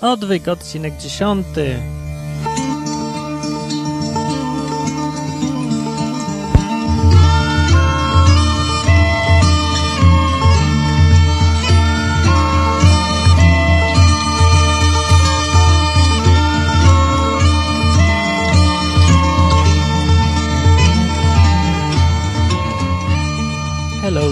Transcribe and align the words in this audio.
Odwyk, 0.00 0.48
odcinek 0.48 0.92
10. 1.00 1.44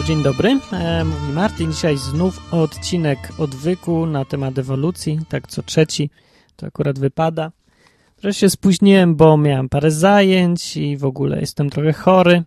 dzień 0.07 0.23
dobry. 0.23 0.61
E, 0.73 1.05
mówi 1.05 1.33
Martin. 1.33 1.73
Dzisiaj 1.73 1.97
znów 1.97 2.55
odcinek 2.55 3.19
odwyku 3.39 4.07
na 4.07 4.25
temat 4.25 4.59
ewolucji, 4.59 5.19
tak 5.29 5.47
co 5.47 5.63
trzeci. 5.63 6.11
To 6.57 6.67
akurat 6.67 6.99
wypada. 6.99 7.53
Że 8.23 8.35
się 8.35 8.51
spóźniłem, 8.51 9.17
bo 9.17 9.37
miałem 9.37 9.69
parę 9.69 9.91
zajęć 9.91 10.77
i 10.77 10.97
w 10.97 11.05
ogóle 11.05 11.41
jestem 11.41 11.71
trochę 11.71 11.93
chory 11.93 12.43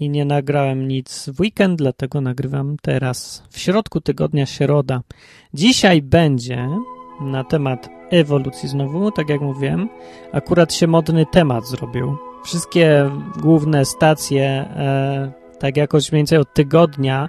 i 0.00 0.10
nie 0.10 0.24
nagrałem 0.24 0.88
nic 0.88 1.28
w 1.28 1.40
weekend, 1.40 1.78
dlatego 1.78 2.20
nagrywam 2.20 2.76
teraz 2.82 3.42
w 3.50 3.58
środku 3.58 4.00
tygodnia 4.00 4.46
środa. 4.46 5.00
Dzisiaj 5.54 6.02
będzie 6.02 6.68
na 7.20 7.44
temat 7.44 7.88
ewolucji 8.10 8.68
znowu, 8.68 9.10
tak 9.10 9.28
jak 9.28 9.40
mówiłem. 9.40 9.88
Akurat 10.32 10.74
się 10.74 10.86
modny 10.86 11.26
temat 11.32 11.68
zrobił. 11.68 12.16
Wszystkie 12.44 13.10
główne 13.40 13.84
stacje 13.84 14.44
e, 14.46 15.41
tak 15.62 15.76
jakoś 15.76 16.10
więcej 16.10 16.38
od 16.38 16.54
tygodnia 16.54 17.28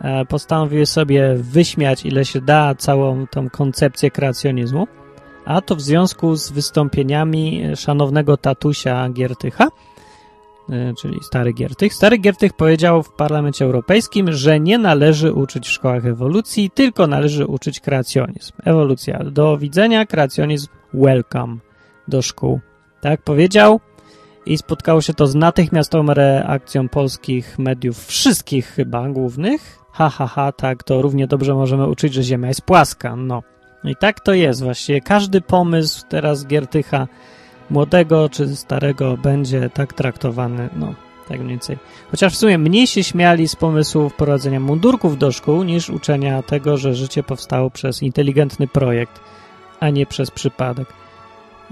e, 0.00 0.24
postanowiły 0.24 0.86
sobie 0.86 1.34
wyśmiać 1.36 2.06
ile 2.06 2.24
się 2.24 2.40
da 2.40 2.74
całą 2.74 3.26
tą 3.26 3.50
koncepcję 3.50 4.10
kreacjonizmu, 4.10 4.86
a 5.44 5.60
to 5.60 5.76
w 5.76 5.80
związku 5.80 6.36
z 6.36 6.52
wystąpieniami 6.52 7.62
szanownego 7.76 8.36
tatusia 8.36 9.08
Giertycha, 9.08 9.68
e, 10.70 10.94
czyli 11.00 11.18
stary 11.22 11.52
Giertych. 11.52 11.94
Stary 11.94 12.18
Giertych 12.18 12.52
powiedział 12.52 13.02
w 13.02 13.12
Parlamencie 13.12 13.64
Europejskim, 13.64 14.32
że 14.32 14.60
nie 14.60 14.78
należy 14.78 15.32
uczyć 15.32 15.66
w 15.66 15.70
szkołach 15.70 16.06
ewolucji, 16.06 16.70
tylko 16.70 17.06
należy 17.06 17.46
uczyć 17.46 17.80
kreacjonizm. 17.80 18.52
Ewolucja 18.64 19.18
do 19.24 19.58
widzenia, 19.58 20.06
kreacjonizm 20.06 20.68
welcome 20.92 21.56
do 22.08 22.22
szkół. 22.22 22.60
Tak 23.00 23.22
powiedział 23.22 23.80
i 24.46 24.58
spotkało 24.58 25.00
się 25.00 25.14
to 25.14 25.26
z 25.26 25.34
natychmiastową 25.34 26.14
reakcją 26.14 26.88
polskich 26.88 27.58
mediów, 27.58 28.06
wszystkich 28.06 28.66
chyba 28.66 29.08
głównych. 29.08 29.78
Ha, 29.92 30.08
ha, 30.08 30.26
ha, 30.26 30.52
tak, 30.52 30.82
to 30.82 31.02
równie 31.02 31.26
dobrze 31.26 31.54
możemy 31.54 31.88
uczyć, 31.88 32.14
że 32.14 32.22
Ziemia 32.22 32.48
jest 32.48 32.62
płaska. 32.62 33.16
No. 33.16 33.42
no 33.84 33.90
i 33.90 33.96
tak 33.96 34.20
to 34.20 34.32
jest 34.32 34.62
właściwie. 34.62 35.00
Każdy 35.00 35.40
pomysł 35.40 36.04
teraz 36.08 36.46
Giertycha, 36.46 37.08
młodego 37.70 38.28
czy 38.28 38.56
starego, 38.56 39.16
będzie 39.16 39.70
tak 39.70 39.92
traktowany, 39.92 40.68
no, 40.76 40.94
tak 41.28 41.38
mniej 41.38 41.50
więcej. 41.50 41.78
Chociaż 42.10 42.34
w 42.34 42.36
sumie 42.36 42.58
mniej 42.58 42.86
się 42.86 43.04
śmiali 43.04 43.48
z 43.48 43.56
pomysłu 43.56 44.08
wprowadzenia 44.08 44.60
mundurków 44.60 45.18
do 45.18 45.32
szkół, 45.32 45.62
niż 45.62 45.90
uczenia 45.90 46.42
tego, 46.42 46.76
że 46.76 46.94
życie 46.94 47.22
powstało 47.22 47.70
przez 47.70 48.02
inteligentny 48.02 48.68
projekt, 48.68 49.20
a 49.80 49.90
nie 49.90 50.06
przez 50.06 50.30
przypadek. 50.30 51.03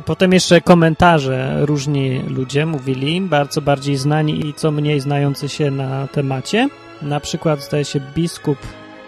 Potem 0.05 0.33
jeszcze 0.33 0.61
komentarze. 0.61 1.67
Różni 1.67 2.23
ludzie 2.29 2.67
mówili, 2.67 3.21
bardzo 3.21 3.61
bardziej 3.61 3.97
znani 3.97 4.47
i 4.47 4.55
co 4.55 4.71
mniej 4.71 5.01
znający 5.01 5.49
się 5.49 5.71
na 5.71 6.07
temacie. 6.07 6.69
Na 7.03 7.21
przykład 7.21 7.63
zdaje 7.63 7.85
się 7.85 8.01
biskup 8.15 8.59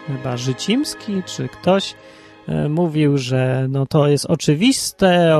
chyba 0.07 0.37
Życimski 0.37 1.23
czy 1.25 1.49
ktoś 1.49 1.93
e, 2.47 2.69
mówił, 2.69 3.17
że 3.17 3.67
no 3.69 3.85
to 3.85 4.07
jest 4.07 4.25
oczywiste, 4.25 5.39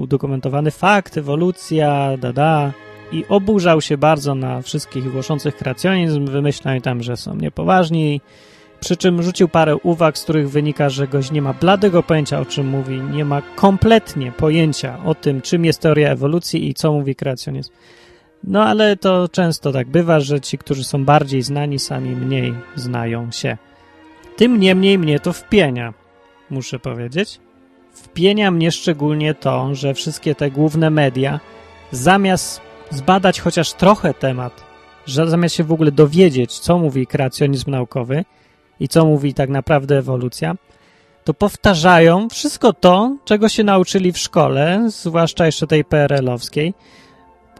udokumentowany 0.00 0.70
fakt, 0.70 1.18
ewolucja, 1.18 2.16
da 2.34 2.72
i 3.12 3.24
oburzał 3.28 3.80
się 3.80 3.98
bardzo 3.98 4.34
na 4.34 4.62
wszystkich 4.62 5.12
głoszących 5.12 5.56
kreacjonizm, 5.56 6.26
wymyślał 6.26 6.80
tam, 6.80 7.02
że 7.02 7.16
są 7.16 7.34
niepoważni, 7.34 8.20
przy 8.84 8.96
czym 8.96 9.22
rzucił 9.22 9.48
parę 9.48 9.76
uwag, 9.76 10.18
z 10.18 10.22
których 10.22 10.50
wynika, 10.50 10.88
że 10.88 11.08
gość 11.08 11.30
nie 11.30 11.42
ma 11.42 11.52
bladego 11.52 12.02
pojęcia, 12.02 12.40
o 12.40 12.44
czym 12.44 12.68
mówi, 12.68 13.00
nie 13.00 13.24
ma 13.24 13.42
kompletnie 13.42 14.32
pojęcia 14.32 14.98
o 15.04 15.14
tym, 15.14 15.42
czym 15.42 15.64
jest 15.64 15.80
teoria 15.80 16.10
ewolucji 16.10 16.68
i 16.68 16.74
co 16.74 16.92
mówi 16.92 17.14
kreacjonizm. 17.14 17.72
No 18.44 18.64
ale 18.64 18.96
to 18.96 19.28
często 19.28 19.72
tak 19.72 19.88
bywa, 19.88 20.20
że 20.20 20.40
ci, 20.40 20.58
którzy 20.58 20.84
są 20.84 21.04
bardziej 21.04 21.42
znani, 21.42 21.78
sami 21.78 22.16
mniej 22.16 22.54
znają 22.74 23.30
się. 23.32 23.56
Tym 24.36 24.60
niemniej 24.60 24.98
mnie 24.98 25.20
to 25.20 25.32
wpienia, 25.32 25.94
muszę 26.50 26.78
powiedzieć. 26.78 27.40
Wpienia 27.92 28.50
mnie 28.50 28.72
szczególnie 28.72 29.34
to, 29.34 29.74
że 29.74 29.94
wszystkie 29.94 30.34
te 30.34 30.50
główne 30.50 30.90
media, 30.90 31.40
zamiast 31.90 32.60
zbadać 32.90 33.40
chociaż 33.40 33.72
trochę 33.72 34.14
temat, 34.14 34.64
że 35.06 35.28
zamiast 35.28 35.54
się 35.54 35.64
w 35.64 35.72
ogóle 35.72 35.92
dowiedzieć, 35.92 36.58
co 36.58 36.78
mówi 36.78 37.06
kreacjonizm 37.06 37.70
naukowy, 37.70 38.24
i 38.80 38.88
co 38.88 39.04
mówi 39.04 39.34
tak 39.34 39.50
naprawdę 39.50 39.98
ewolucja, 39.98 40.54
to 41.24 41.34
powtarzają 41.34 42.28
wszystko 42.28 42.72
to, 42.72 43.16
czego 43.24 43.48
się 43.48 43.64
nauczyli 43.64 44.12
w 44.12 44.18
szkole, 44.18 44.84
zwłaszcza 44.86 45.46
jeszcze 45.46 45.66
tej 45.66 45.84
PRL-owskiej, 45.84 46.74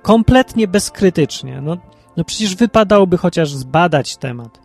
kompletnie 0.03 0.69
bezkrytycznie. 0.69 1.61
No, 1.61 1.77
no 2.17 2.25
przecież 2.25 2.57
wypadałoby 2.57 3.17
chociaż 3.17 3.51
zbadać 3.51 4.17
temat. 4.17 4.65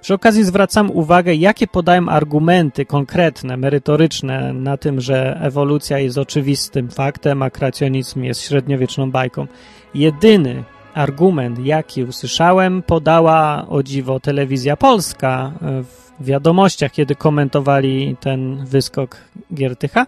Przy 0.00 0.14
okazji 0.14 0.44
zwracam 0.44 0.90
uwagę, 0.90 1.34
jakie 1.34 1.66
podają 1.66 2.08
argumenty 2.08 2.84
konkretne, 2.84 3.56
merytoryczne 3.56 4.52
na 4.52 4.76
tym, 4.76 5.00
że 5.00 5.40
ewolucja 5.42 5.98
jest 5.98 6.18
oczywistym 6.18 6.90
faktem, 6.90 7.42
a 7.42 7.50
kreacjonizm 7.50 8.22
jest 8.22 8.40
średniowieczną 8.40 9.10
bajką. 9.10 9.46
Jedyny 9.94 10.64
argument, 10.96 11.58
jaki 11.58 12.04
usłyszałem, 12.04 12.82
podała 12.82 13.66
o 13.68 13.82
dziwo 13.82 14.20
telewizja 14.20 14.76
polska 14.76 15.52
w 15.60 16.24
wiadomościach, 16.24 16.92
kiedy 16.92 17.14
komentowali 17.14 18.16
ten 18.20 18.64
wyskok 18.66 19.16
Giertycha. 19.54 20.06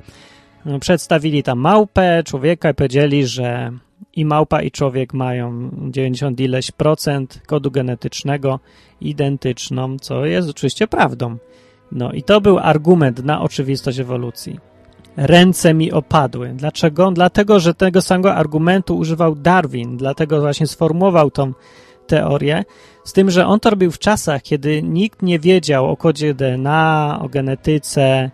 Przedstawili 0.81 1.43
tam 1.43 1.59
małpę, 1.59 2.22
człowieka 2.25 2.71
i 2.71 2.75
powiedzieli, 2.75 3.26
że 3.26 3.72
i 4.16 4.25
małpa 4.25 4.62
i 4.62 4.71
człowiek 4.71 5.15
mają 5.15 5.71
90 5.91 6.41
ileś 6.41 6.71
procent 6.71 7.43
kodu 7.47 7.70
genetycznego 7.70 8.60
identyczną, 9.00 9.99
co 9.99 10.26
jest 10.26 10.49
oczywiście 10.49 10.87
prawdą. 10.87 11.37
No 11.93 12.12
i 12.12 12.22
to 12.22 12.41
był 12.41 12.59
argument 12.59 13.25
na 13.25 13.41
oczywistość 13.41 13.99
ewolucji 13.99 14.67
ręce 15.18 15.74
mi 15.74 15.92
opadły. 15.92 16.52
Dlaczego? 16.54 17.10
Dlatego, 17.10 17.60
że 17.60 17.74
tego 17.74 18.02
samego 18.02 18.34
argumentu 18.34 18.96
używał 18.96 19.34
Darwin, 19.34 19.96
dlatego 19.96 20.40
właśnie 20.40 20.66
sformułował 20.66 21.30
tą 21.30 21.52
teorię, 22.06 22.64
z 23.04 23.12
tym, 23.12 23.30
że 23.30 23.46
on 23.46 23.60
to 23.60 23.70
robił 23.70 23.90
w 23.90 23.98
czasach, 23.98 24.42
kiedy 24.42 24.82
nikt 24.82 25.22
nie 25.22 25.38
wiedział 25.38 25.90
o 25.90 25.96
kodzie 25.96 26.34
DNA, 26.34 27.18
o 27.22 27.28
genetyce, 27.28 28.30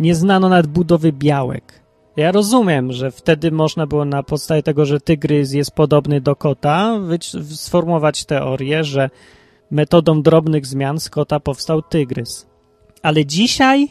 nie 0.00 0.14
znano 0.14 0.48
nawet 0.48 0.66
budowy 0.66 1.12
białek. 1.12 1.82
Ja 2.16 2.32
rozumiem, 2.32 2.92
że 2.92 3.10
wtedy 3.10 3.50
można 3.50 3.86
było 3.86 4.04
na 4.04 4.22
podstawie 4.22 4.62
tego, 4.62 4.84
że 4.84 5.00
tygrys 5.00 5.52
jest 5.52 5.70
podobny 5.70 6.20
do 6.20 6.36
kota, 6.36 6.98
sformułować 7.42 8.24
teorię, 8.24 8.84
że 8.84 9.10
metodą 9.70 10.22
drobnych 10.22 10.66
zmian 10.66 11.00
z 11.00 11.10
kota 11.10 11.40
powstał 11.40 11.82
tygrys. 11.82 12.46
Ale 13.02 13.26
dzisiaj 13.26 13.88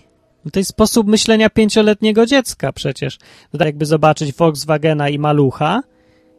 to 0.51 0.59
jest 0.59 0.69
sposób 0.69 1.07
myślenia 1.07 1.49
pięcioletniego 1.49 2.25
dziecka 2.25 2.71
przecież. 2.71 3.17
To 3.51 3.57
tak 3.57 3.65
jakby 3.65 3.85
zobaczyć 3.85 4.33
Volkswagena 4.33 5.09
i 5.09 5.19
malucha 5.19 5.81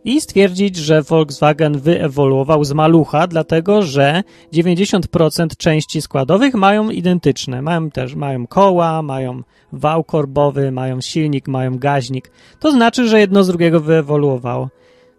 i 0.06 0.20
stwierdzić, 0.20 0.76
że 0.76 1.02
Volkswagen 1.02 1.78
wyewoluował 1.78 2.64
z 2.64 2.72
malucha, 2.72 3.26
dlatego 3.26 3.82
że 3.82 4.22
90% 4.52 5.56
części 5.56 6.02
składowych 6.02 6.54
mają 6.54 6.90
identyczne. 6.90 7.62
Mają 7.62 7.90
też 7.90 8.14
mają 8.14 8.46
koła, 8.46 9.02
mają 9.02 9.42
wał 9.72 10.04
korbowy, 10.04 10.72
mają 10.72 11.00
silnik, 11.00 11.48
mają 11.48 11.78
gaźnik. 11.78 12.30
To 12.60 12.72
znaczy, 12.72 13.08
że 13.08 13.20
jedno 13.20 13.44
z 13.44 13.48
drugiego 13.48 13.80
wyewoluowało. 13.80 14.68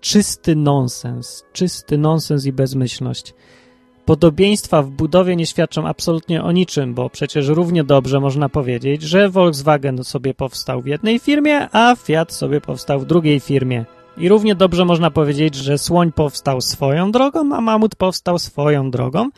Czysty 0.02 0.56
nonsens, 0.56 1.44
czysty 1.54 1.98
nonsens 1.98 2.46
i 2.46 2.54
bezmyślność. 2.54 3.34
Podobieństwa 4.08 4.84
w 4.84 4.90
budowie 4.90 5.36
nie 5.36 5.46
świadczą 5.46 5.88
absolutnie 5.88 6.44
o 6.44 6.52
niczym, 6.52 6.94
bo 6.94 7.10
przecież 7.10 7.48
równie 7.48 7.84
dobrze 7.84 8.20
można 8.20 8.50
powiedzieć, 8.50 9.02
że 9.02 9.30
Volkswagen 9.30 10.04
sobie 10.04 10.34
powstał 10.34 10.82
w 10.82 10.86
jednej 10.86 11.20
firmie, 11.20 11.70
a 11.72 11.96
Fiat 11.96 12.34
sobie 12.34 12.62
powstał 12.62 13.00
w 13.00 13.06
drugiej 13.06 13.40
firmie. 13.40 13.86
I 14.18 14.30
równie 14.30 14.56
dobrze 14.56 14.86
można 14.86 15.12
powiedzieć, 15.12 15.56
że 15.56 15.78
słoń 15.78 16.12
powstał 16.12 16.62
swoją 16.62 17.12
drogą, 17.12 17.56
a 17.56 17.62
mamut 17.62 17.96
powstał 17.96 18.40
swoją 18.40 18.92
drogą. 18.92 19.30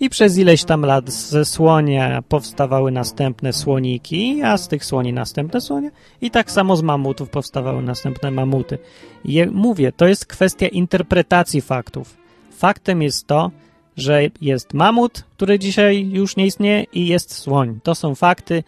I 0.00 0.10
przez 0.10 0.38
ileś 0.38 0.64
tam 0.64 0.82
lat 0.82 1.10
ze 1.10 1.44
słonia 1.44 2.22
powstawały 2.28 2.92
następne 2.92 3.52
słoniki, 3.52 4.42
a 4.42 4.58
z 4.58 4.68
tych 4.68 4.84
słoni 4.84 5.12
następne 5.12 5.60
słonie. 5.60 5.90
I 6.20 6.30
tak 6.30 6.50
samo 6.50 6.76
z 6.76 6.82
mamutów 6.82 7.30
powstawały 7.30 7.82
następne 7.82 8.30
mamuty. 8.30 8.78
I 9.24 9.46
mówię, 9.52 9.92
to 9.92 10.06
jest 10.06 10.26
kwestia 10.26 10.68
interpretacji 10.68 11.60
faktów. 11.60 12.16
Faktem 12.50 13.02
jest 13.02 13.26
to, 13.26 13.50
że 13.96 14.22
jest 14.40 14.74
mamut, 14.74 15.24
który 15.36 15.58
dzisiaj 15.58 16.10
już 16.10 16.36
nie 16.36 16.46
istnieje 16.46 16.84
i 16.92 17.06
jest 17.06 17.34
słoń. 17.34 17.80
To 17.82 17.94
są 17.94 18.14
fakty, 18.14 18.62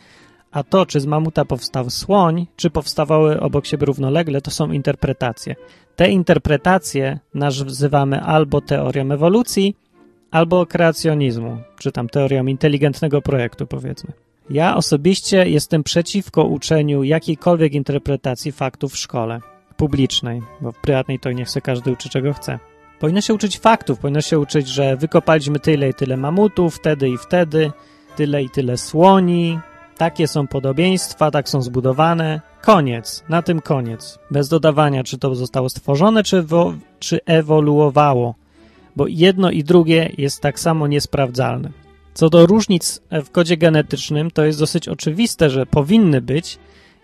A 0.52 0.62
to, 0.62 0.86
czy 0.86 1.00
z 1.00 1.06
mamuta 1.06 1.44
powstał 1.44 1.90
słoń, 1.90 2.46
czy 2.56 2.70
powstawały 2.70 3.40
obok 3.40 3.66
siebie 3.66 3.86
równolegle, 3.86 4.40
to 4.40 4.50
są 4.50 4.72
interpretacje. 4.72 5.56
Te 5.96 6.08
interpretacje 6.08 7.18
nazywamy 7.34 8.20
albo 8.20 8.60
teorią 8.60 9.12
ewolucji, 9.12 9.76
albo 10.30 10.66
kreacjonizmu, 10.66 11.58
czy 11.78 11.92
tam 11.92 12.08
teorią 12.08 12.46
inteligentnego 12.46 13.22
projektu, 13.22 13.66
powiedzmy. 13.66 14.12
Ja 14.50 14.76
osobiście 14.76 15.48
jestem 15.48 15.82
przeciwko 15.82 16.44
uczeniu 16.44 17.02
jakiejkolwiek 17.02 17.72
interpretacji 17.72 18.52
faktów 18.52 18.92
w 18.92 18.96
szkole 18.96 19.40
publicznej, 19.76 20.42
bo 20.60 20.72
w 20.72 20.80
prywatnej 20.80 21.18
to 21.18 21.32
nie 21.32 21.44
chce 21.44 21.60
każdy 21.60 21.92
uczy 21.92 22.08
czego 22.08 22.32
chce. 22.32 22.58
Powinno 22.98 23.20
się 23.20 23.34
uczyć 23.34 23.58
faktów, 23.58 23.98
powinno 23.98 24.20
się 24.20 24.38
uczyć, 24.38 24.68
że 24.68 24.96
wykopaliśmy 24.96 25.60
tyle 25.60 25.88
i 25.88 25.94
tyle 25.94 26.16
mamutów, 26.16 26.76
wtedy 26.76 27.08
i 27.08 27.18
wtedy, 27.18 27.72
tyle 28.16 28.42
i 28.42 28.50
tyle 28.50 28.76
słoni, 28.76 29.58
takie 29.96 30.28
są 30.28 30.46
podobieństwa, 30.46 31.30
tak 31.30 31.48
są 31.48 31.62
zbudowane. 31.62 32.40
Koniec, 32.62 33.24
na 33.28 33.42
tym 33.42 33.60
koniec. 33.60 34.18
Bez 34.30 34.48
dodawania, 34.48 35.04
czy 35.04 35.18
to 35.18 35.34
zostało 35.34 35.68
stworzone, 35.68 36.22
czy, 36.22 36.44
czy 36.98 37.20
ewoluowało, 37.24 38.34
bo 38.96 39.06
jedno 39.06 39.50
i 39.50 39.64
drugie 39.64 40.10
jest 40.18 40.40
tak 40.40 40.60
samo 40.60 40.86
niesprawdzalne. 40.86 41.70
Co 42.14 42.30
do 42.30 42.46
różnic 42.46 43.00
w 43.10 43.30
kodzie 43.30 43.56
genetycznym, 43.56 44.30
to 44.30 44.44
jest 44.44 44.58
dosyć 44.58 44.88
oczywiste, 44.88 45.50
że 45.50 45.66
powinny 45.66 46.20
być, 46.20 46.58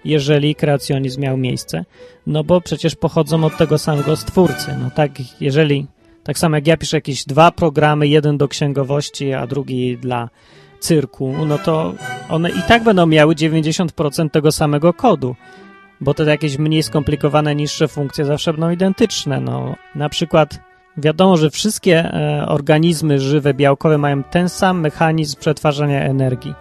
jeżeli 0.04 0.54
kreacjonizm 0.54 1.20
miał 1.20 1.36
miejsce, 1.36 1.84
no 2.26 2.44
bo 2.44 2.60
przecież 2.60 2.94
pochodzą 2.94 3.44
od 3.44 3.56
tego 3.56 3.78
samego 3.78 4.16
stwórcy. 4.16 4.76
No 4.80 4.90
tak, 4.90 5.10
jeżeli, 5.40 5.86
tak 6.24 6.38
samo 6.38 6.56
jak 6.56 6.66
ja 6.66 6.76
piszę 6.76 6.96
jakieś 6.96 7.24
dwa 7.24 7.50
programy, 7.50 8.08
jeden 8.08 8.38
do 8.38 8.48
księgowości, 8.48 9.32
a 9.32 9.46
drugi 9.46 9.98
dla 9.98 10.28
cyrku, 10.80 11.34
no 11.46 11.58
to 11.58 11.94
one 12.28 12.50
i 12.50 12.62
tak 12.68 12.84
będą 12.84 13.06
miały 13.06 13.34
90% 13.34 14.30
tego 14.30 14.52
samego 14.52 14.92
kodu, 14.92 15.36
bo 16.00 16.14
te 16.14 16.24
jakieś 16.24 16.58
mniej 16.58 16.82
skomplikowane, 16.82 17.54
niższe 17.54 17.88
funkcje 17.88 18.24
zawsze 18.24 18.52
będą 18.52 18.70
identyczne. 18.70 19.40
No, 19.40 19.74
na 19.94 20.08
przykład 20.08 20.60
wiadomo, 20.96 21.36
że 21.36 21.50
wszystkie 21.50 21.98
e, 21.98 22.44
organizmy 22.48 23.18
żywe, 23.18 23.54
białkowe 23.54 23.98
mają 23.98 24.22
ten 24.22 24.48
sam 24.48 24.80
mechanizm 24.80 25.40
przetwarzania 25.40 26.02
energii 26.02 26.54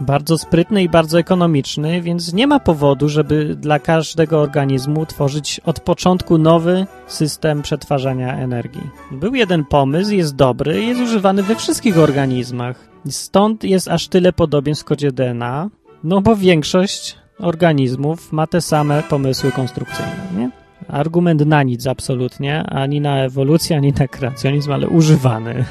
bardzo 0.00 0.38
sprytny 0.38 0.82
i 0.82 0.88
bardzo 0.88 1.18
ekonomiczny, 1.18 2.02
więc 2.02 2.32
nie 2.32 2.46
ma 2.46 2.60
powodu, 2.60 3.08
żeby 3.08 3.54
dla 3.54 3.78
każdego 3.78 4.40
organizmu 4.40 5.06
tworzyć 5.06 5.60
od 5.64 5.80
początku 5.80 6.38
nowy 6.38 6.86
system 7.06 7.62
przetwarzania 7.62 8.36
energii. 8.36 8.90
Był 9.10 9.34
jeden 9.34 9.64
pomysł, 9.64 10.12
jest 10.12 10.36
dobry, 10.36 10.84
jest 10.84 11.00
używany 11.00 11.42
we 11.42 11.56
wszystkich 11.56 11.98
organizmach. 11.98 12.88
Stąd 13.08 13.64
jest 13.64 13.88
aż 13.88 14.08
tyle 14.08 14.32
podobieństw 14.32 14.84
w 14.84 14.88
kodzie 14.88 15.12
DNA, 15.12 15.70
no 16.04 16.20
bo 16.20 16.36
większość 16.36 17.18
organizmów 17.38 18.32
ma 18.32 18.46
te 18.46 18.60
same 18.60 19.02
pomysły 19.02 19.52
konstrukcyjne, 19.52 20.26
nie? 20.36 20.50
Argument 20.88 21.46
na 21.46 21.62
nic 21.62 21.86
absolutnie, 21.86 22.62
ani 22.62 23.00
na 23.00 23.24
ewolucję, 23.24 23.76
ani 23.76 23.92
na 23.92 24.08
kreacjonizm, 24.08 24.72
ale 24.72 24.88
używany. 24.88 25.64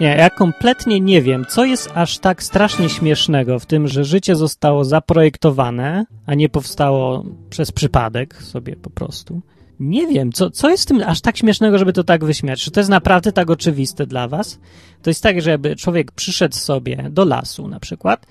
Nie, 0.00 0.06
ja 0.06 0.30
kompletnie 0.30 1.00
nie 1.00 1.22
wiem, 1.22 1.44
co 1.48 1.64
jest 1.64 1.90
aż 1.94 2.18
tak 2.18 2.42
strasznie 2.42 2.88
śmiesznego 2.88 3.58
w 3.58 3.66
tym, 3.66 3.88
że 3.88 4.04
życie 4.04 4.36
zostało 4.36 4.84
zaprojektowane, 4.84 6.04
a 6.26 6.34
nie 6.34 6.48
powstało 6.48 7.24
przez 7.50 7.72
przypadek 7.72 8.42
sobie 8.42 8.76
po 8.76 8.90
prostu. 8.90 9.40
Nie 9.80 10.06
wiem, 10.06 10.32
co, 10.32 10.50
co 10.50 10.70
jest 10.70 10.82
w 10.82 10.86
tym 10.86 11.02
aż 11.06 11.20
tak 11.20 11.36
śmiesznego, 11.36 11.78
żeby 11.78 11.92
to 11.92 12.04
tak 12.04 12.24
wyśmiać? 12.24 12.62
Czy 12.62 12.70
to 12.70 12.80
jest 12.80 12.90
naprawdę 12.90 13.32
tak 13.32 13.50
oczywiste 13.50 14.06
dla 14.06 14.28
was? 14.28 14.60
To 15.02 15.10
jest 15.10 15.22
tak, 15.22 15.42
żeby 15.42 15.76
człowiek 15.76 16.12
przyszedł 16.12 16.54
sobie 16.54 17.06
do 17.10 17.24
lasu 17.24 17.68
na 17.68 17.80
przykład, 17.80 18.26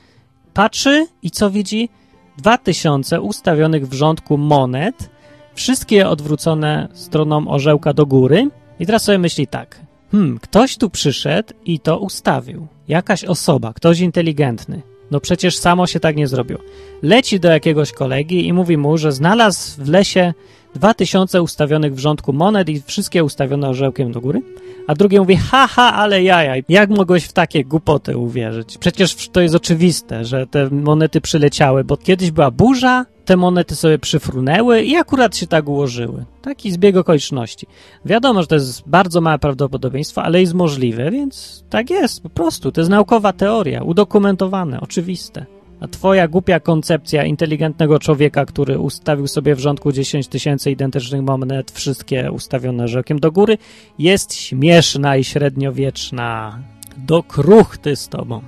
patrzy 0.54 1.08
i 1.22 1.32
co 1.32 1.50
widzi? 1.50 1.90
Dwa 2.38 2.58
tysiące 2.58 3.22
ustawionych 3.22 3.88
w 3.88 3.94
rządku 3.94 4.38
monet, 4.38 5.10
wszystkie 5.56 6.10
odwrócone 6.10 6.88
stroną 6.94 7.48
orzełka 7.48 7.94
do 7.94 8.06
góry 8.06 8.50
i 8.80 8.86
teraz 8.86 9.04
sobie 9.04 9.18
myśli 9.18 9.48
tak, 9.48 9.83
Hmm, 10.14 10.40
ktoś 10.40 10.78
tu 10.78 10.90
przyszedł 10.90 11.54
i 11.66 11.80
to 11.80 12.00
ustawił. 12.00 12.68
Jakaś 12.88 13.24
osoba, 13.24 13.74
ktoś 13.74 14.00
inteligentny. 14.00 14.82
No 15.12 15.20
przecież 15.20 15.58
samo 15.58 15.88
się 15.88 16.00
tak 16.00 16.16
nie 16.16 16.28
zrobiło. 16.28 16.60
Leci 17.04 17.40
do 17.40 17.52
jakiegoś 17.52 17.92
kolegi 17.92 18.48
i 18.48 18.54
mówi 18.54 18.78
mu, 18.78 18.98
że 18.98 19.12
znalazł 19.12 19.84
w 19.84 19.90
lesie 19.90 20.34
dwa 20.76 20.94
tysiące 20.94 21.42
ustawionych 21.42 21.96
w 21.96 22.00
rządku 22.00 22.34
monet 22.34 22.70
i 22.70 22.82
wszystkie 22.82 23.24
ustawione 23.24 23.70
orzełkiem 23.70 24.12
do 24.12 24.22
góry. 24.22 24.42
A 24.88 24.96
drugie 24.96 25.20
mówi, 25.20 25.36
haha, 25.36 25.94
ale 25.94 26.24
jaja, 26.24 26.54
jak 26.70 26.90
mogłeś 26.90 27.24
w 27.24 27.34
takie 27.34 27.66
głupoty 27.66 28.18
uwierzyć? 28.18 28.78
Przecież 28.78 29.30
to 29.30 29.42
jest 29.42 29.56
oczywiste, 29.56 30.26
że 30.26 30.48
te 30.48 30.70
monety 30.70 31.22
przyleciały, 31.22 31.84
bo 31.84 31.98
kiedyś 31.98 32.32
była 32.32 32.52
burza, 32.52 33.06
te 33.26 33.38
monety 33.38 33.76
sobie 33.76 34.00
przyfrunęły 34.00 34.82
i 34.82 34.96
akurat 34.96 35.38
się 35.38 35.48
tak 35.48 35.68
ułożyły. 35.70 36.26
Taki 36.42 36.72
zbieg 36.72 36.98
okoliczności. 36.98 37.68
Wiadomo, 38.06 38.42
że 38.42 38.48
to 38.48 38.56
jest 38.56 38.90
bardzo 38.90 39.22
małe 39.22 39.40
prawdopodobieństwo, 39.40 40.24
ale 40.24 40.42
jest 40.42 40.54
możliwe, 40.54 41.12
więc 41.12 41.64
tak 41.70 41.90
jest, 41.90 42.24
po 42.24 42.30
prostu. 42.30 42.72
To 42.72 42.82
jest 42.82 42.92
naukowa 42.92 43.34
teoria, 43.34 43.84
udokumentowane, 43.84 44.82
oczywiste. 44.82 45.46
A 45.80 45.88
twoja 45.88 46.28
głupia 46.28 46.60
koncepcja 46.60 47.26
inteligentnego 47.26 48.00
człowieka, 48.00 48.46
który 48.46 48.80
ustawił 48.80 49.28
sobie 49.28 49.56
w 49.56 49.60
rządku 49.60 49.92
10 49.92 50.28
tysięcy 50.28 50.72
identycznych 50.72 51.22
monet, 51.22 51.72
wszystkie 51.72 52.32
ustawione 52.32 52.88
rzekiem 52.88 53.20
do 53.20 53.32
góry, 53.32 53.58
jest 54.00 54.34
śmieszna 54.34 55.18
i 55.18 55.24
średniowieczna. 55.24 56.60
Do 56.98 57.24
kruchty 57.24 57.96
z 57.96 58.08
tobą. 58.08 58.42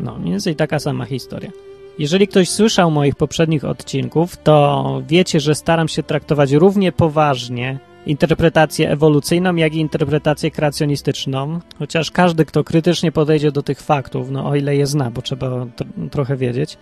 No, 0.00 0.18
mniej 0.18 0.30
więcej 0.30 0.56
taka 0.56 0.78
sama 0.78 1.04
historia. 1.04 1.50
Jeżeli 1.98 2.28
ktoś 2.28 2.48
słyszał 2.48 2.90
moich 2.90 3.14
poprzednich 3.14 3.64
odcinków, 3.64 4.36
to 4.36 5.02
wiecie, 5.08 5.40
że 5.40 5.54
staram 5.54 5.88
się 5.88 6.02
traktować 6.02 6.52
równie 6.52 6.92
poważnie 6.92 7.78
interpretację 8.06 8.90
ewolucyjną, 8.90 9.54
jak 9.56 9.74
i 9.74 9.80
interpretację 9.80 10.50
kreacjonistyczną, 10.50 11.60
chociaż 11.78 12.10
każdy, 12.10 12.44
kto 12.44 12.64
krytycznie 12.64 13.12
podejdzie 13.12 13.52
do 13.52 13.62
tych 13.62 13.80
faktów, 13.80 14.30
no 14.30 14.46
o 14.48 14.54
ile 14.54 14.76
je 14.76 14.86
zna, 14.86 15.10
bo 15.10 15.22
trzeba 15.22 15.66
trochę 16.10 16.36
wiedzieć, 16.36 16.78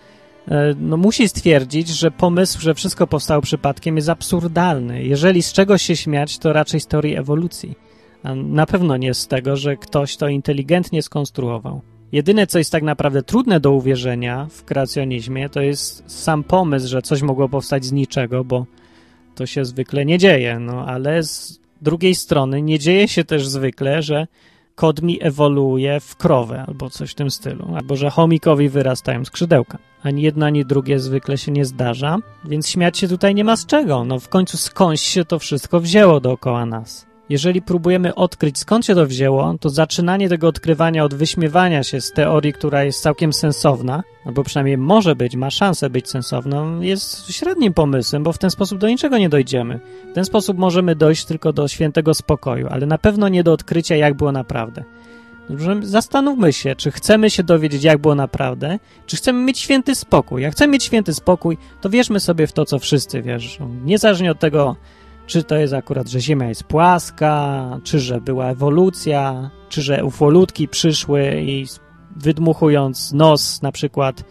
e, 0.48 0.74
no 0.80 0.96
musi 0.96 1.28
stwierdzić, 1.28 1.88
że 1.88 2.10
pomysł, 2.10 2.60
że 2.60 2.74
wszystko 2.74 3.06
powstało 3.06 3.42
przypadkiem 3.42 3.96
jest 3.96 4.08
absurdalny. 4.08 5.02
Jeżeli 5.04 5.42
z 5.42 5.52
czegoś 5.52 5.82
się 5.82 5.96
śmiać, 5.96 6.38
to 6.38 6.52
raczej 6.52 6.80
z 6.80 6.86
teorii 6.86 7.16
ewolucji. 7.16 7.74
A 8.22 8.34
na 8.34 8.66
pewno 8.66 8.96
nie 8.96 9.14
z 9.14 9.28
tego, 9.28 9.56
że 9.56 9.76
ktoś 9.76 10.16
to 10.16 10.28
inteligentnie 10.28 11.02
skonstruował. 11.02 11.80
Jedyne, 12.12 12.46
co 12.46 12.58
jest 12.58 12.72
tak 12.72 12.82
naprawdę 12.82 13.22
trudne 13.22 13.60
do 13.60 13.72
uwierzenia 13.72 14.46
w 14.50 14.64
kreacjonizmie, 14.64 15.48
to 15.48 15.60
jest 15.60 16.04
sam 16.06 16.44
pomysł, 16.44 16.88
że 16.88 17.02
coś 17.02 17.22
mogło 17.22 17.48
powstać 17.48 17.84
z 17.84 17.92
niczego, 17.92 18.44
bo 18.44 18.66
to 19.34 19.46
się 19.46 19.64
zwykle 19.64 20.04
nie 20.04 20.18
dzieje. 20.18 20.58
No 20.58 20.86
ale 20.86 21.22
z 21.22 21.60
drugiej 21.82 22.14
strony 22.14 22.62
nie 22.62 22.78
dzieje 22.78 23.08
się 23.08 23.24
też 23.24 23.48
zwykle, 23.48 24.02
że 24.02 24.26
kod 24.74 25.02
mi 25.02 25.18
ewoluuje 25.22 26.00
w 26.00 26.16
krowę 26.16 26.64
albo 26.68 26.90
coś 26.90 27.10
w 27.10 27.14
tym 27.14 27.30
stylu, 27.30 27.74
albo 27.76 27.96
że 27.96 28.10
chomikowi 28.10 28.68
wyrastają 28.68 29.24
skrzydełka. 29.24 29.78
Ani 30.02 30.22
jedno, 30.22 30.46
ani 30.46 30.64
drugie 30.64 30.98
zwykle 30.98 31.38
się 31.38 31.52
nie 31.52 31.64
zdarza, 31.64 32.18
więc 32.44 32.68
śmiać 32.68 32.98
się 32.98 33.08
tutaj 33.08 33.34
nie 33.34 33.44
ma 33.44 33.56
z 33.56 33.66
czego. 33.66 34.04
No 34.04 34.18
w 34.18 34.28
końcu 34.28 34.56
skądś 34.56 35.02
się 35.02 35.24
to 35.24 35.38
wszystko 35.38 35.80
wzięło 35.80 36.20
dookoła 36.20 36.66
nas 36.66 37.09
jeżeli 37.30 37.62
próbujemy 37.62 38.14
odkryć 38.14 38.58
skąd 38.58 38.86
się 38.86 38.94
to 38.94 39.06
wzięło, 39.06 39.54
to 39.60 39.70
zaczynanie 39.70 40.28
tego 40.28 40.48
odkrywania 40.48 41.04
od 41.04 41.14
wyśmiewania 41.14 41.82
się 41.82 42.00
z 42.00 42.12
teorii, 42.12 42.52
która 42.52 42.84
jest 42.84 43.02
całkiem 43.02 43.32
sensowna, 43.32 44.02
albo 44.24 44.44
przynajmniej 44.44 44.78
może 44.78 45.16
być, 45.16 45.36
ma 45.36 45.50
szansę 45.50 45.90
być 45.90 46.08
sensowną, 46.08 46.80
jest 46.80 47.32
średnim 47.32 47.74
pomysłem, 47.74 48.22
bo 48.22 48.32
w 48.32 48.38
ten 48.38 48.50
sposób 48.50 48.78
do 48.78 48.88
niczego 48.88 49.18
nie 49.18 49.28
dojdziemy. 49.28 49.80
W 50.10 50.14
ten 50.14 50.24
sposób 50.24 50.58
możemy 50.58 50.96
dojść 50.96 51.24
tylko 51.24 51.52
do 51.52 51.68
świętego 51.68 52.14
spokoju, 52.14 52.66
ale 52.70 52.86
na 52.86 52.98
pewno 52.98 53.28
nie 53.28 53.44
do 53.44 53.52
odkrycia, 53.52 53.96
jak 53.96 54.14
było 54.14 54.32
naprawdę. 54.32 54.84
Zastanówmy 55.82 56.52
się, 56.52 56.76
czy 56.76 56.90
chcemy 56.90 57.30
się 57.30 57.42
dowiedzieć, 57.42 57.84
jak 57.84 57.98
było 57.98 58.14
naprawdę, 58.14 58.78
czy 59.06 59.16
chcemy 59.16 59.44
mieć 59.44 59.58
święty 59.58 59.94
spokój. 59.94 60.42
Jak 60.42 60.52
chcemy 60.52 60.72
mieć 60.72 60.84
święty 60.84 61.14
spokój, 61.14 61.58
to 61.80 61.90
wierzmy 61.90 62.20
sobie 62.20 62.46
w 62.46 62.52
to, 62.52 62.64
co 62.64 62.78
wszyscy 62.78 63.22
wierzą. 63.22 63.76
Niezależnie 63.84 64.30
od 64.30 64.38
tego, 64.38 64.76
czy 65.30 65.44
to 65.44 65.56
jest 65.56 65.74
akurat, 65.74 66.08
że 66.08 66.20
Ziemia 66.20 66.48
jest 66.48 66.64
płaska, 66.64 67.64
czy 67.84 68.00
że 68.00 68.20
była 68.20 68.46
ewolucja, 68.46 69.50
czy 69.68 69.82
że 69.82 70.04
ufolutki 70.04 70.68
przyszły 70.68 71.42
i 71.42 71.66
wydmuchując 72.16 73.12
nos 73.12 73.62
na 73.62 73.72
przykład 73.72 74.24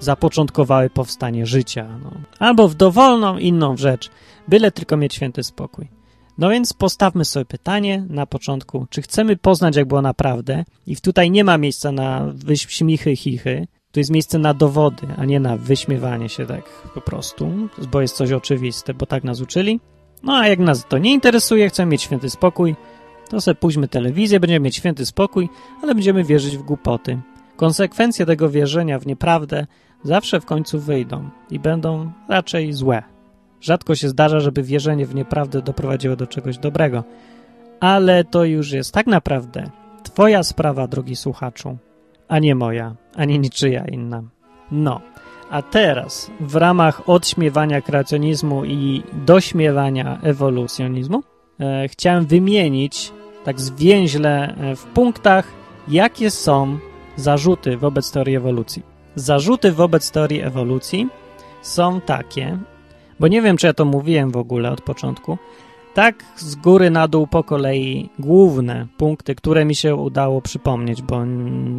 zapoczątkowały 0.00 0.90
powstanie 0.90 1.46
życia. 1.46 1.98
No. 2.02 2.10
Albo 2.38 2.68
w 2.68 2.74
dowolną 2.74 3.38
inną 3.38 3.76
rzecz, 3.76 4.10
byle 4.48 4.72
tylko 4.72 4.96
mieć 4.96 5.14
święty 5.14 5.42
spokój. 5.42 5.88
No 6.38 6.50
więc 6.50 6.72
postawmy 6.72 7.24
sobie 7.24 7.44
pytanie 7.44 8.06
na 8.08 8.26
początku, 8.26 8.86
czy 8.90 9.02
chcemy 9.02 9.36
poznać, 9.36 9.76
jak 9.76 9.88
było 9.88 10.02
naprawdę 10.02 10.64
i 10.86 10.96
tutaj 10.96 11.30
nie 11.30 11.44
ma 11.44 11.58
miejsca 11.58 11.92
na 11.92 12.32
wyśmichy, 12.34 13.16
chichy, 13.16 13.66
tu 13.92 14.00
jest 14.00 14.10
miejsce 14.10 14.38
na 14.38 14.54
dowody, 14.54 15.06
a 15.16 15.24
nie 15.24 15.40
na 15.40 15.56
wyśmiewanie 15.56 16.28
się 16.28 16.46
tak 16.46 16.64
po 16.94 17.00
prostu, 17.00 17.52
bo 17.92 18.00
jest 18.00 18.16
coś 18.16 18.32
oczywiste, 18.32 18.94
bo 18.94 19.06
tak 19.06 19.24
nas 19.24 19.40
uczyli. 19.40 19.80
No 20.22 20.36
a 20.36 20.48
jak 20.48 20.58
nas 20.58 20.86
to 20.88 20.98
nie 20.98 21.12
interesuje, 21.12 21.68
chcemy 21.68 21.92
mieć 21.92 22.02
święty 22.02 22.30
spokój, 22.30 22.76
to 23.30 23.40
sobie 23.40 23.54
pójdźmy 23.54 23.88
telewizję, 23.88 24.40
będziemy 24.40 24.64
mieć 24.64 24.76
święty 24.76 25.06
spokój, 25.06 25.48
ale 25.82 25.94
będziemy 25.94 26.24
wierzyć 26.24 26.56
w 26.56 26.62
głupoty. 26.62 27.18
Konsekwencje 27.56 28.26
tego 28.26 28.50
wierzenia 28.50 28.98
w 28.98 29.06
nieprawdę 29.06 29.66
zawsze 30.02 30.40
w 30.40 30.44
końcu 30.44 30.80
wyjdą 30.80 31.30
i 31.50 31.58
będą 31.58 32.12
raczej 32.28 32.72
złe. 32.72 33.02
Rzadko 33.60 33.94
się 33.94 34.08
zdarza, 34.08 34.40
żeby 34.40 34.62
wierzenie 34.62 35.06
w 35.06 35.14
nieprawdę 35.14 35.62
doprowadziło 35.62 36.16
do 36.16 36.26
czegoś 36.26 36.58
dobrego. 36.58 37.04
Ale 37.80 38.24
to 38.24 38.44
już 38.44 38.72
jest 38.72 38.92
tak 38.94 39.06
naprawdę 39.06 39.70
Twoja 40.02 40.42
sprawa, 40.42 40.86
drogi 40.86 41.16
słuchaczu, 41.16 41.78
a 42.28 42.38
nie 42.38 42.54
moja, 42.54 42.94
ani 43.16 43.38
niczyja 43.38 43.84
inna. 43.84 44.22
No, 44.70 45.00
a 45.50 45.62
teraz 45.62 46.30
w 46.40 46.56
ramach 46.56 47.08
odśmiewania 47.08 47.80
kreacjonizmu 47.80 48.64
i 48.64 49.02
dośmiewania 49.12 50.18
ewolucjonizmu 50.22 51.22
e, 51.60 51.88
chciałem 51.88 52.26
wymienić 52.26 53.12
tak 53.44 53.60
zwięźle 53.60 54.54
e, 54.54 54.76
w 54.76 54.84
punktach, 54.84 55.48
jakie 55.88 56.30
są 56.30 56.78
zarzuty 57.16 57.76
wobec 57.76 58.12
teorii 58.12 58.36
ewolucji. 58.36 58.82
Zarzuty 59.14 59.72
wobec 59.72 60.10
teorii 60.10 60.42
ewolucji 60.42 61.08
są 61.62 62.00
takie, 62.00 62.58
bo 63.20 63.28
nie 63.28 63.42
wiem, 63.42 63.56
czy 63.56 63.66
ja 63.66 63.74
to 63.74 63.84
mówiłem 63.84 64.30
w 64.30 64.36
ogóle 64.36 64.70
od 64.70 64.80
początku, 64.80 65.38
tak 65.98 66.24
z 66.36 66.54
góry 66.54 66.90
na 66.90 67.08
dół 67.08 67.26
po 67.26 67.44
kolei 67.44 68.10
główne 68.18 68.86
punkty, 68.96 69.34
które 69.34 69.64
mi 69.64 69.74
się 69.74 69.94
udało 69.94 70.42
przypomnieć, 70.42 71.02
bo 71.02 71.22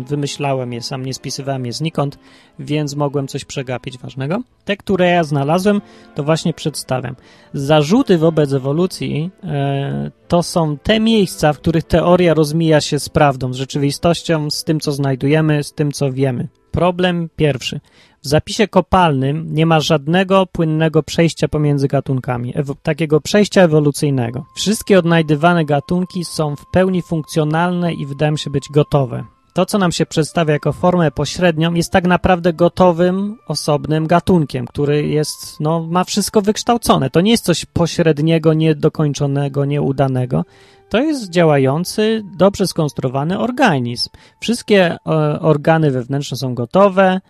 wymyślałem 0.05 0.73
je 0.73 0.81
sam, 0.81 1.05
nie 1.05 1.13
spisywałem 1.13 1.65
je 1.65 1.73
znikąd, 1.73 2.19
więc 2.59 2.95
mogłem 2.95 3.27
coś 3.27 3.45
przegapić 3.45 3.97
ważnego. 3.97 4.41
Te, 4.65 4.77
które 4.77 5.09
ja 5.09 5.23
znalazłem, 5.23 5.81
to 6.15 6.23
właśnie 6.23 6.53
przedstawiam. 6.53 7.15
Zarzuty 7.53 8.17
wobec 8.17 8.53
ewolucji 8.53 9.31
e, 9.43 10.11
to 10.27 10.43
są 10.43 10.77
te 10.77 10.99
miejsca, 10.99 11.53
w 11.53 11.59
których 11.59 11.83
teoria 11.83 12.33
rozmija 12.33 12.81
się 12.81 12.99
z 12.99 13.09
prawdą, 13.09 13.53
z 13.53 13.57
rzeczywistością, 13.57 14.49
z 14.49 14.63
tym, 14.63 14.79
co 14.79 14.91
znajdujemy, 14.91 15.63
z 15.63 15.73
tym, 15.73 15.91
co 15.91 16.11
wiemy. 16.11 16.47
Problem 16.71 17.29
pierwszy. 17.35 17.79
W 18.23 18.27
zapisie 18.27 18.67
kopalnym 18.67 19.53
nie 19.53 19.65
ma 19.65 19.79
żadnego 19.79 20.45
płynnego 20.45 21.03
przejścia 21.03 21.47
pomiędzy 21.47 21.87
gatunkami, 21.87 22.53
takiego 22.83 23.21
przejścia 23.21 23.61
ewolucyjnego. 23.61 24.45
Wszystkie 24.55 24.99
odnajdywane 24.99 25.65
gatunki 25.65 26.25
są 26.25 26.55
w 26.55 26.65
pełni 26.71 27.01
funkcjonalne 27.01 27.93
i 27.93 28.05
wydają 28.05 28.37
się 28.37 28.49
być 28.49 28.63
gotowe. 28.73 29.23
To, 29.53 29.65
co 29.65 29.77
nam 29.77 29.91
się 29.91 30.05
przedstawia 30.05 30.53
jako 30.53 30.71
formę 30.71 31.11
pośrednią, 31.11 31.73
jest 31.73 31.91
tak 31.91 32.07
naprawdę 32.07 32.53
gotowym, 32.53 33.37
osobnym 33.47 34.07
gatunkiem, 34.07 34.67
który 34.67 35.07
jest, 35.07 35.59
no, 35.59 35.87
ma 35.89 36.03
wszystko 36.03 36.41
wykształcone. 36.41 37.09
To 37.09 37.21
nie 37.21 37.31
jest 37.31 37.45
coś 37.45 37.65
pośredniego, 37.65 38.53
niedokończonego, 38.53 39.65
nieudanego. 39.65 40.45
To 40.89 40.97
jest 40.99 41.29
działający, 41.29 42.23
dobrze 42.37 42.67
skonstruowany 42.67 43.39
organizm. 43.39 44.09
Wszystkie 44.39 44.85
e, 44.91 44.97
organy 45.39 45.91
wewnętrzne 45.91 46.37
są 46.37 46.53
gotowe, 46.53 47.21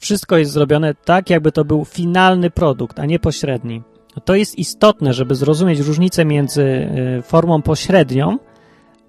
wszystko 0.00 0.36
jest 0.36 0.52
zrobione 0.52 0.94
tak, 0.94 1.30
jakby 1.30 1.52
to 1.52 1.64
był 1.64 1.84
finalny 1.84 2.50
produkt, 2.50 2.98
a 2.98 3.06
nie 3.06 3.18
pośredni. 3.18 3.82
To 4.24 4.34
jest 4.34 4.58
istotne, 4.58 5.14
żeby 5.14 5.34
zrozumieć 5.34 5.80
różnicę 5.80 6.24
między 6.24 6.62
e, 6.62 7.22
formą 7.22 7.62
pośrednią, 7.62 8.38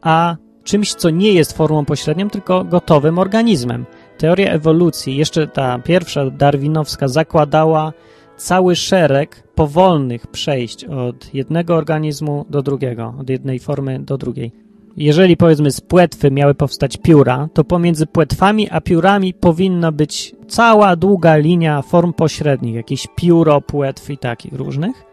a 0.02 0.36
czymś, 0.64 0.94
co 0.94 1.10
nie 1.10 1.34
jest 1.34 1.58
formą 1.58 1.86
pośrednią, 1.86 2.30
tylko 2.30 2.64
gotowym 2.64 3.20
organizmem. 3.20 3.86
Teoria 4.18 4.52
ewolucji, 4.52 5.18
jeszcze 5.18 5.48
ta 5.48 5.80
pierwsza 5.80 6.30
darwinowska, 6.30 7.08
zakładała 7.08 7.94
cały 8.38 8.76
szereg 8.76 9.44
powolnych 9.56 10.28
przejść 10.28 10.86
od 10.86 11.34
jednego 11.34 11.76
organizmu 11.76 12.46
do 12.50 12.62
drugiego, 12.62 13.14
od 13.20 13.30
jednej 13.30 13.60
formy 13.60 14.00
do 14.00 14.18
drugiej. 14.18 14.52
Jeżeli 14.98 15.38
powiedzmy 15.38 15.72
z 15.72 15.82
płetwy 15.82 16.32
miały 16.32 16.56
powstać 16.56 16.98
pióra, 16.98 17.50
to 17.54 17.64
pomiędzy 17.64 18.08
płetwami 18.08 18.70
a 18.70 18.82
piórami 18.82 19.34
powinna 19.34 19.92
być 19.92 20.36
cała 20.48 20.96
długa 20.96 21.38
linia 21.38 21.82
form 21.82 22.14
pośrednich, 22.14 22.76
jakieś 22.76 23.08
pióro, 23.16 23.62
płetw 23.62 24.10
i 24.10 24.18
takich 24.18 24.54
różnych. 24.54 25.04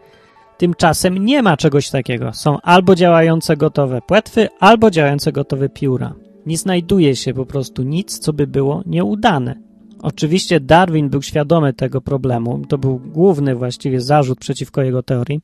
Tymczasem 0.57 1.25
nie 1.25 1.43
ma 1.43 1.57
czegoś 1.57 1.89
takiego. 1.89 2.33
Są 2.33 2.61
albo 2.61 2.95
działające 2.95 3.57
gotowe 3.57 4.01
płetwy, 4.01 4.47
albo 4.59 4.91
działające 4.91 5.31
gotowe 5.31 5.69
pióra. 5.69 6.13
Nie 6.45 6.57
znajduje 6.57 7.15
się 7.15 7.33
po 7.33 7.45
prostu 7.45 7.83
nic, 7.83 8.19
co 8.19 8.33
by 8.33 8.47
było 8.47 8.83
nieudane. 8.85 9.55
Oczywiście 10.01 10.59
Darwin 10.59 11.09
był 11.09 11.21
świadomy 11.21 11.73
tego 11.73 12.01
problemu, 12.01 12.61
to 12.67 12.77
był 12.77 12.99
główny 12.99 13.55
właściwie 13.55 14.01
zarzut 14.01 14.39
przeciwko 14.39 14.81
jego 14.81 15.03
teorii, 15.03 15.41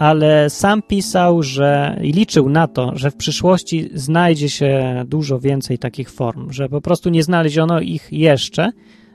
ale 0.00 0.50
sam 0.50 0.82
pisał, 0.82 1.42
że 1.42 1.98
i 2.02 2.12
liczył 2.12 2.48
na 2.48 2.68
to, 2.68 2.92
że 2.94 3.10
w 3.10 3.16
przyszłości 3.16 3.90
znajdzie 3.94 4.48
się 4.48 5.02
dużo 5.06 5.40
więcej 5.40 5.78
takich 5.78 6.10
form, 6.10 6.52
że 6.52 6.68
po 6.68 6.80
prostu 6.80 7.10
nie 7.10 7.22
znaleziono 7.22 7.80
ich 7.80 8.08
jeszcze, 8.12 8.70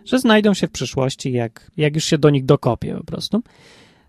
że 0.05 0.19
znajdą 0.19 0.53
się 0.53 0.67
w 0.67 0.71
przyszłości, 0.71 1.31
jak, 1.31 1.71
jak 1.77 1.95
już 1.95 2.03
się 2.03 2.17
do 2.17 2.29
nich 2.29 2.45
dokopie 2.45 2.95
po 2.97 3.03
prostu. 3.03 3.41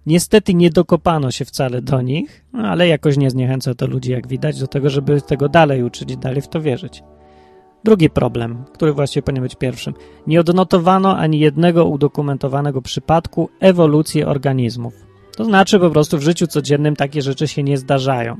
Niestety 0.06 0.54
nie 0.54 0.70
dokopano 0.70 1.30
się 1.30 1.44
wcale 1.44 1.82
do 1.82 2.02
nich, 2.02 2.44
no 2.52 2.68
ale 2.68 2.88
jakoś 2.88 3.16
nie 3.16 3.30
zniechęca 3.30 3.74
to 3.74 3.86
ludzi, 3.86 4.10
jak 4.10 4.28
widać, 4.28 4.60
do 4.60 4.66
tego, 4.66 4.90
żeby 4.90 5.20
tego 5.20 5.48
dalej 5.48 5.82
uczyć 5.82 6.16
dalej 6.16 6.42
w 6.42 6.48
to 6.48 6.60
wierzyć. 6.60 7.02
Drugi 7.84 8.10
problem, 8.10 8.64
który 8.72 8.92
właściwie 8.92 9.22
powinien 9.22 9.42
być 9.42 9.54
pierwszym. 9.54 9.94
Nie 10.26 10.40
odnotowano 10.40 11.16
ani 11.16 11.38
jednego 11.38 11.84
udokumentowanego 11.84 12.82
przypadku 12.82 13.48
ewolucji 13.60 14.24
organizmów. 14.24 15.06
To 15.36 15.44
znaczy 15.44 15.80
po 15.80 15.90
prostu 15.90 16.18
w 16.18 16.22
życiu 16.22 16.46
codziennym 16.46 16.96
takie 16.96 17.22
rzeczy 17.22 17.48
się 17.48 17.62
nie 17.62 17.78
zdarzają. 17.78 18.36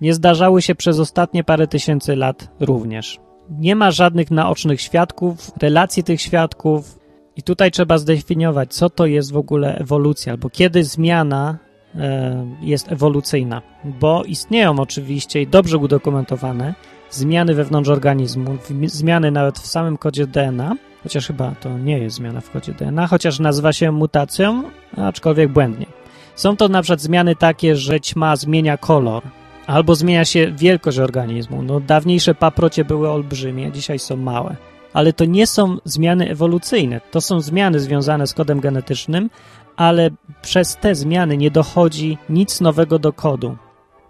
Nie 0.00 0.14
zdarzały 0.14 0.62
się 0.62 0.74
przez 0.74 0.98
ostatnie 0.98 1.44
parę 1.44 1.66
tysięcy 1.66 2.16
lat 2.16 2.48
również. 2.60 3.20
Nie 3.50 3.76
ma 3.76 3.90
żadnych 3.90 4.30
naocznych 4.30 4.80
świadków, 4.80 5.50
relacji 5.62 6.04
tych 6.04 6.20
świadków, 6.20 7.00
i 7.36 7.42
tutaj 7.42 7.70
trzeba 7.70 7.98
zdefiniować, 7.98 8.74
co 8.74 8.90
to 8.90 9.06
jest 9.06 9.32
w 9.32 9.36
ogóle 9.36 9.78
ewolucja, 9.78 10.32
albo 10.32 10.50
kiedy 10.50 10.84
zmiana 10.84 11.58
e, 11.94 12.46
jest 12.62 12.92
ewolucyjna, 12.92 13.62
bo 13.84 14.24
istnieją 14.24 14.80
oczywiście 14.80 15.42
i 15.42 15.46
dobrze 15.46 15.78
udokumentowane 15.78 16.74
zmiany 17.10 17.54
wewnątrz 17.54 17.90
organizmu, 17.90 18.56
zmiany 18.84 19.30
nawet 19.30 19.58
w 19.58 19.66
samym 19.66 19.96
kodzie 19.96 20.26
DNA, 20.26 20.76
chociaż 21.02 21.26
chyba 21.26 21.54
to 21.60 21.78
nie 21.78 21.98
jest 21.98 22.16
zmiana 22.16 22.40
w 22.40 22.50
kodzie 22.50 22.72
DNA, 22.72 23.06
chociaż 23.06 23.38
nazywa 23.38 23.72
się 23.72 23.92
mutacją, 23.92 24.62
aczkolwiek 24.96 25.52
błędnie. 25.52 25.99
Są 26.40 26.56
to 26.56 26.68
na 26.68 26.82
przykład 26.82 27.00
zmiany 27.00 27.36
takie, 27.36 27.76
że 27.76 28.00
ćma 28.00 28.36
zmienia 28.36 28.76
kolor, 28.76 29.22
albo 29.66 29.94
zmienia 29.94 30.24
się 30.24 30.52
wielkość 30.56 30.98
organizmu. 30.98 31.62
No, 31.62 31.80
dawniejsze 31.80 32.34
paprocie 32.34 32.84
były 32.84 33.10
olbrzymie, 33.10 33.72
dzisiaj 33.72 33.98
są 33.98 34.16
małe. 34.16 34.56
Ale 34.92 35.12
to 35.12 35.24
nie 35.24 35.46
są 35.46 35.76
zmiany 35.84 36.30
ewolucyjne, 36.30 37.00
to 37.10 37.20
są 37.20 37.40
zmiany 37.40 37.80
związane 37.80 38.26
z 38.26 38.34
kodem 38.34 38.60
genetycznym, 38.60 39.30
ale 39.76 40.10
przez 40.42 40.76
te 40.76 40.94
zmiany 40.94 41.36
nie 41.36 41.50
dochodzi 41.50 42.18
nic 42.28 42.60
nowego 42.60 42.98
do 42.98 43.12
kodu. 43.12 43.56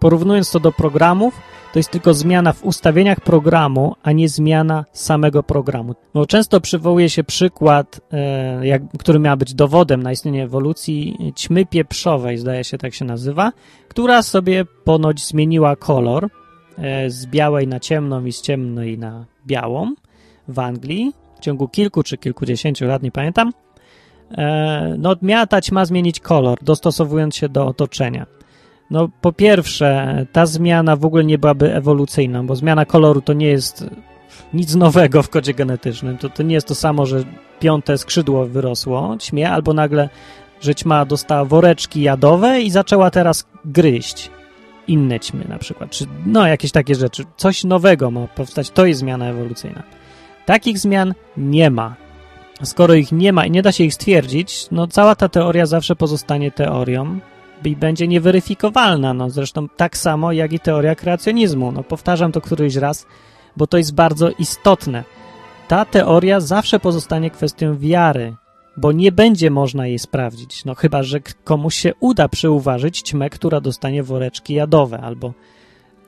Porównując 0.01 0.51
to 0.51 0.59
do 0.59 0.71
programów, 0.71 1.41
to 1.73 1.79
jest 1.79 1.89
tylko 1.89 2.13
zmiana 2.13 2.53
w 2.53 2.63
ustawieniach 2.63 3.19
programu, 3.19 3.95
a 4.03 4.11
nie 4.11 4.29
zmiana 4.29 4.85
samego 4.93 5.43
programu. 5.43 5.95
Bo 6.13 6.25
często 6.25 6.61
przywołuje 6.61 7.09
się 7.09 7.23
przykład, 7.23 8.01
e, 8.11 8.67
jak, 8.67 8.81
który 8.99 9.19
miał 9.19 9.37
być 9.37 9.53
dowodem 9.53 10.03
na 10.03 10.11
istnienie 10.11 10.43
ewolucji 10.43 11.17
ćmy 11.35 11.65
pieprzowej, 11.65 12.37
zdaje 12.37 12.63
się 12.63 12.77
tak 12.77 12.93
się 12.93 13.05
nazywa, 13.05 13.51
która 13.87 14.23
sobie 14.23 14.65
ponoć 14.65 15.27
zmieniła 15.27 15.75
kolor 15.75 16.29
e, 16.77 17.09
z 17.09 17.25
białej 17.25 17.67
na 17.67 17.79
ciemną 17.79 18.25
i 18.25 18.31
z 18.31 18.41
ciemnej 18.41 18.97
na 18.97 19.25
białą 19.47 19.93
w 20.47 20.59
Anglii 20.59 21.13
w 21.37 21.39
ciągu 21.39 21.67
kilku 21.67 22.03
czy 22.03 22.17
kilkudziesięciu 22.17 22.85
lat, 22.85 23.03
nie 23.03 23.11
pamiętam. 23.11 23.51
E, 24.37 24.95
no, 24.97 25.15
miała 25.21 25.47
ta 25.47 25.61
ćma 25.61 25.85
zmienić 25.85 26.19
kolor, 26.19 26.57
dostosowując 26.61 27.35
się 27.35 27.49
do 27.49 27.67
otoczenia. 27.67 28.40
No, 28.91 29.09
po 29.21 29.31
pierwsze, 29.31 30.25
ta 30.31 30.45
zmiana 30.45 30.95
w 30.95 31.05
ogóle 31.05 31.23
nie 31.23 31.37
byłaby 31.37 31.75
ewolucyjna, 31.75 32.43
bo 32.43 32.55
zmiana 32.55 32.85
koloru 32.85 33.21
to 33.21 33.33
nie 33.33 33.47
jest 33.47 33.85
nic 34.53 34.75
nowego 34.75 35.23
w 35.23 35.29
kodzie 35.29 35.53
genetycznym. 35.53 36.17
To, 36.17 36.29
to 36.29 36.43
nie 36.43 36.55
jest 36.55 36.67
to 36.67 36.75
samo, 36.75 37.05
że 37.05 37.23
piąte 37.59 37.97
skrzydło 37.97 38.45
wyrosło 38.45 39.17
ćmie, 39.19 39.51
albo 39.51 39.73
nagle, 39.73 40.09
że 40.61 40.75
ćma 40.75 41.05
dostała 41.05 41.45
woreczki 41.45 42.01
jadowe 42.01 42.61
i 42.61 42.71
zaczęła 42.71 43.11
teraz 43.11 43.45
gryźć 43.65 44.31
inne 44.87 45.19
ćmy 45.19 45.45
na 45.49 45.57
przykład, 45.57 45.89
czy 45.91 46.05
no 46.25 46.47
jakieś 46.47 46.71
takie 46.71 46.95
rzeczy. 46.95 47.23
Coś 47.37 47.63
nowego 47.63 48.11
ma 48.11 48.27
powstać, 48.27 48.69
to 48.69 48.85
jest 48.85 48.99
zmiana 48.99 49.25
ewolucyjna. 49.25 49.83
Takich 50.45 50.79
zmian 50.79 51.13
nie 51.37 51.69
ma. 51.69 51.95
Skoro 52.63 52.93
ich 52.93 53.11
nie 53.11 53.33
ma 53.33 53.45
i 53.45 53.51
nie 53.51 53.61
da 53.61 53.71
się 53.71 53.83
ich 53.83 53.93
stwierdzić, 53.93 54.67
no 54.71 54.87
cała 54.87 55.15
ta 55.15 55.29
teoria 55.29 55.65
zawsze 55.65 55.95
pozostanie 55.95 56.51
teorią, 56.51 57.19
i 57.69 57.75
będzie 57.75 58.07
nieweryfikowalna. 58.07 59.13
No, 59.13 59.29
zresztą 59.29 59.69
tak 59.69 59.97
samo 59.97 60.31
jak 60.31 60.53
i 60.53 60.59
teoria 60.59 60.95
kreacjonizmu. 60.95 61.71
No, 61.71 61.83
powtarzam 61.83 62.31
to 62.31 62.41
któryś 62.41 62.75
raz, 62.75 63.05
bo 63.57 63.67
to 63.67 63.77
jest 63.77 63.95
bardzo 63.95 64.29
istotne. 64.29 65.03
Ta 65.67 65.85
teoria 65.85 66.39
zawsze 66.39 66.79
pozostanie 66.79 67.29
kwestią 67.29 67.77
wiary, 67.77 68.35
bo 68.77 68.91
nie 68.91 69.11
będzie 69.11 69.49
można 69.49 69.87
jej 69.87 69.99
sprawdzić. 69.99 70.65
No 70.65 70.75
chyba, 70.75 71.03
że 71.03 71.19
komuś 71.43 71.75
się 71.75 71.93
uda 71.99 72.27
przyuważyć 72.27 73.01
ćmę, 73.01 73.29
która 73.29 73.61
dostanie 73.61 74.03
woreczki 74.03 74.53
jadowe, 74.53 75.01
albo, 75.01 75.33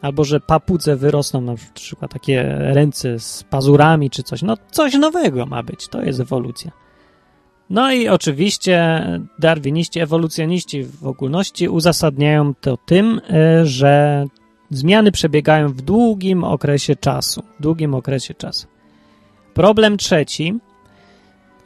albo 0.01 0.23
że 0.23 0.39
papudze 0.39 0.95
wyrosną, 0.95 1.41
na 1.41 1.55
przykład 1.73 2.13
takie 2.13 2.43
ręce 2.59 3.19
z 3.19 3.43
pazurami 3.43 4.09
czy 4.09 4.23
coś. 4.23 4.41
No 4.41 4.57
coś 4.71 4.93
nowego 4.93 5.45
ma 5.45 5.63
być, 5.63 5.87
to 5.87 6.01
jest 6.01 6.19
ewolucja. 6.19 6.82
No 7.73 7.91
i 7.91 8.07
oczywiście 8.07 9.05
darwiniści, 9.39 9.99
ewolucjoniści 9.99 10.83
w 10.83 11.07
ogólności 11.07 11.69
uzasadniają 11.69 12.53
to 12.53 12.77
tym, 12.77 13.21
e, 13.29 13.65
że 13.65 14.25
zmiany 14.69 15.11
przebiegają 15.11 15.69
w 15.69 15.81
długim 15.81 16.43
okresie 16.43 16.95
czasu. 16.95 17.43
W 17.59 17.61
długim 17.61 17.95
okresie 17.95 18.33
czasu. 18.33 18.67
Problem 19.53 19.97
trzeci. 19.97 20.53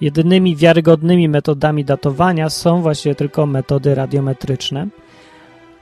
Jedynymi 0.02 0.56
wiarygodnymi 0.56 1.30
metodami 1.30 1.86
datowania 1.86 2.50
są 2.50 2.82
właśnie 2.82 3.16
tylko 3.16 3.46
metody 3.46 3.96
radiometryczne. 3.96 4.88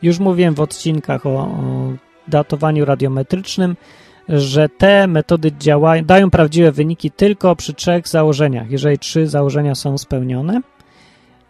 Już 0.02 0.20
mówiłem 0.20 0.54
w 0.54 0.60
odcinkach 0.60 1.26
o, 1.26 1.30
o 1.30 1.94
datowaniu 2.28 2.86
radiometrycznym, 2.86 3.76
że 4.30 4.70
te 4.70 5.08
metody 5.08 5.52
działają, 5.60 6.06
dają 6.06 6.30
prawdziwe 6.30 6.72
wyniki 6.72 7.12
tylko 7.12 7.56
przy 7.56 7.74
trzech 7.74 8.08
założeniach, 8.08 8.72
jeżeli 8.72 9.00
trzy 9.00 9.28
założenia 9.28 9.76
są 9.76 9.98
spełnione. 9.98 10.62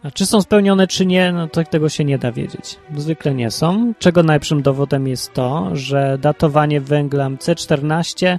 A 0.02 0.10
czy 0.10 0.26
są 0.26 0.42
spełnione, 0.42 0.86
czy 0.86 1.06
nie, 1.06 1.32
no 1.32 1.48
to 1.48 1.64
tego 1.64 1.88
się 1.88 2.04
nie 2.04 2.18
da 2.18 2.32
wiedzieć. 2.32 2.76
Zwykle 2.96 3.34
nie 3.34 3.50
są, 3.50 3.92
czego 3.98 4.22
najlepszym 4.22 4.62
dowodem 4.62 5.08
jest 5.08 5.34
to, 5.34 5.70
że 5.72 6.18
datowanie 6.20 6.80
węglem 6.80 7.36
C14 7.36 8.38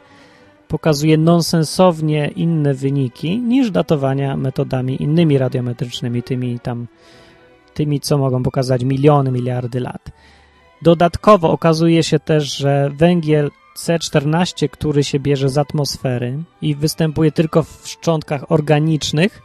pokazuje 0.67 1.17
nonsensownie 1.17 2.27
inne 2.27 2.73
wyniki 2.73 3.39
niż 3.39 3.71
datowania 3.71 4.37
metodami 4.37 5.03
innymi 5.03 5.37
radiometrycznymi, 5.37 6.23
tymi 6.23 6.59
tam, 6.59 6.87
tymi, 7.73 7.99
co 7.99 8.17
mogą 8.17 8.43
pokazać 8.43 8.83
miliony, 8.83 9.31
miliardy 9.31 9.79
lat. 9.79 10.11
Dodatkowo 10.81 11.51
okazuje 11.51 12.03
się 12.03 12.19
też, 12.19 12.57
że 12.57 12.89
węgiel 12.97 13.51
C14, 13.77 14.69
który 14.69 15.03
się 15.03 15.19
bierze 15.19 15.49
z 15.49 15.57
atmosfery 15.57 16.43
i 16.61 16.75
występuje 16.75 17.31
tylko 17.31 17.63
w 17.63 17.81
szczątkach 17.87 18.51
organicznych, 18.51 19.41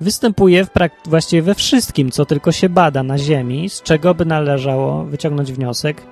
występuje 0.00 0.64
w 0.64 0.70
właściwie 1.06 1.42
we 1.42 1.54
wszystkim, 1.54 2.10
co 2.10 2.26
tylko 2.26 2.52
się 2.52 2.68
bada 2.68 3.02
na 3.02 3.18
Ziemi, 3.18 3.70
z 3.70 3.82
czego 3.82 4.14
by 4.14 4.24
należało 4.24 5.04
wyciągnąć 5.04 5.52
wniosek, 5.52 6.02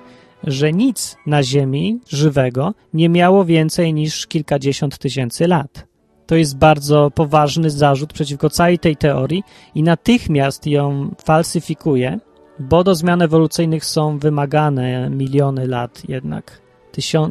że 0.43 0.73
nic 0.73 1.17
na 1.25 1.43
Ziemi 1.43 1.99
żywego 2.09 2.73
nie 2.93 3.09
miało 3.09 3.45
więcej 3.45 3.93
niż 3.93 4.27
kilkadziesiąt 4.27 4.97
tysięcy 4.97 5.47
lat. 5.47 5.87
To 6.27 6.35
jest 6.35 6.57
bardzo 6.57 7.11
poważny 7.11 7.69
zarzut 7.69 8.13
przeciwko 8.13 8.49
całej 8.49 8.79
tej 8.79 8.95
teorii 8.95 9.43
i 9.75 9.83
natychmiast 9.83 10.67
ją 10.67 11.15
falsyfikuje, 11.25 12.19
bo 12.59 12.83
do 12.83 12.95
zmian 12.95 13.21
ewolucyjnych 13.21 13.85
są 13.85 14.19
wymagane 14.19 15.09
miliony 15.09 15.67
lat 15.67 16.09
jednak. 16.09 16.64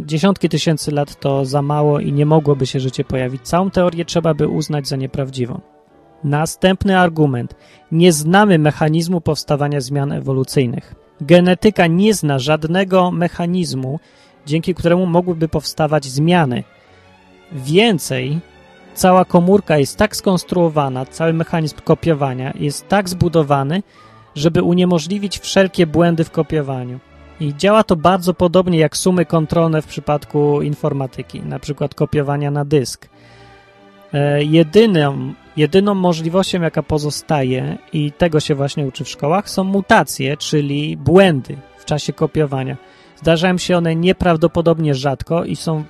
Dziesiątki 0.06 0.48
tysięcy 0.48 0.90
lat 0.90 1.20
to 1.20 1.44
za 1.44 1.62
mało 1.62 2.00
i 2.00 2.12
nie 2.12 2.26
mogłoby 2.26 2.66
się 2.66 2.80
życie 2.80 3.04
pojawić. 3.04 3.42
Całą 3.42 3.70
teorię 3.70 4.04
trzeba 4.04 4.34
by 4.34 4.48
uznać 4.48 4.88
za 4.88 4.96
nieprawdziwą. 4.96 5.60
Następny 6.24 6.98
argument. 6.98 7.54
Nie 7.92 8.12
znamy 8.12 8.58
mechanizmu 8.58 9.20
powstawania 9.20 9.80
zmian 9.80 10.12
ewolucyjnych. 10.12 10.94
Genetyka 11.20 11.86
nie 11.86 12.14
zna 12.14 12.38
żadnego 12.38 13.10
mechanizmu, 13.10 14.00
dzięki 14.46 14.74
któremu 14.74 15.06
mogłyby 15.06 15.48
powstawać 15.48 16.04
zmiany. 16.04 16.64
Więcej, 17.52 18.40
cała 18.94 19.24
komórka 19.24 19.78
jest 19.78 19.96
tak 19.96 20.16
skonstruowana, 20.16 21.06
cały 21.06 21.32
mechanizm 21.32 21.76
kopiowania 21.84 22.52
jest 22.60 22.88
tak 22.88 23.08
zbudowany, 23.08 23.82
żeby 24.34 24.62
uniemożliwić 24.62 25.38
wszelkie 25.38 25.86
błędy 25.86 26.24
w 26.24 26.30
kopiowaniu. 26.30 26.98
I 27.44 27.54
działa 27.56 27.84
to 27.84 27.96
bardzo 27.96 28.34
podobnie 28.34 28.78
jak 28.78 28.96
sumy 28.96 29.26
kontrolne 29.26 29.82
w 29.82 29.86
przypadku 29.86 30.62
informatyki, 30.62 31.40
na 31.40 31.58
przykład 31.58 31.94
kopiowania 31.94 32.50
na 32.50 32.64
dysk. 32.64 33.08
E, 34.12 34.44
jedyną, 34.44 35.34
jedyną 35.56 35.94
możliwością, 35.94 36.62
jaka 36.62 36.82
pozostaje, 36.82 37.78
i 37.92 38.12
tego 38.12 38.40
się 38.40 38.54
właśnie 38.54 38.86
uczy 38.86 39.04
w 39.04 39.08
szkołach, 39.08 39.50
są 39.50 39.64
mutacje, 39.64 40.36
czyli 40.36 40.96
błędy 40.96 41.56
w 41.78 41.84
czasie 41.84 42.12
kopiowania. 42.12 42.76
Zdarzają 43.16 43.58
się 43.58 43.76
one 43.76 43.96
nieprawdopodobnie 43.96 44.94
rzadko 44.94 45.44
i 45.44 45.56
są 45.56 45.84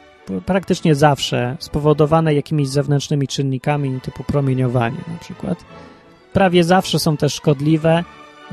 praktycznie 0.47 0.95
zawsze 0.95 1.57
spowodowane 1.59 2.35
jakimiś 2.35 2.69
zewnętrznymi 2.69 3.29
czynnikami 3.29 4.01
typu 4.01 4.25
promieniowanie 4.25 4.99
na 5.09 5.19
przykład. 5.19 5.64
Prawie 6.33 6.64
zawsze 6.64 6.99
są 6.99 7.17
też 7.17 7.35
szkodliwe, 7.35 8.05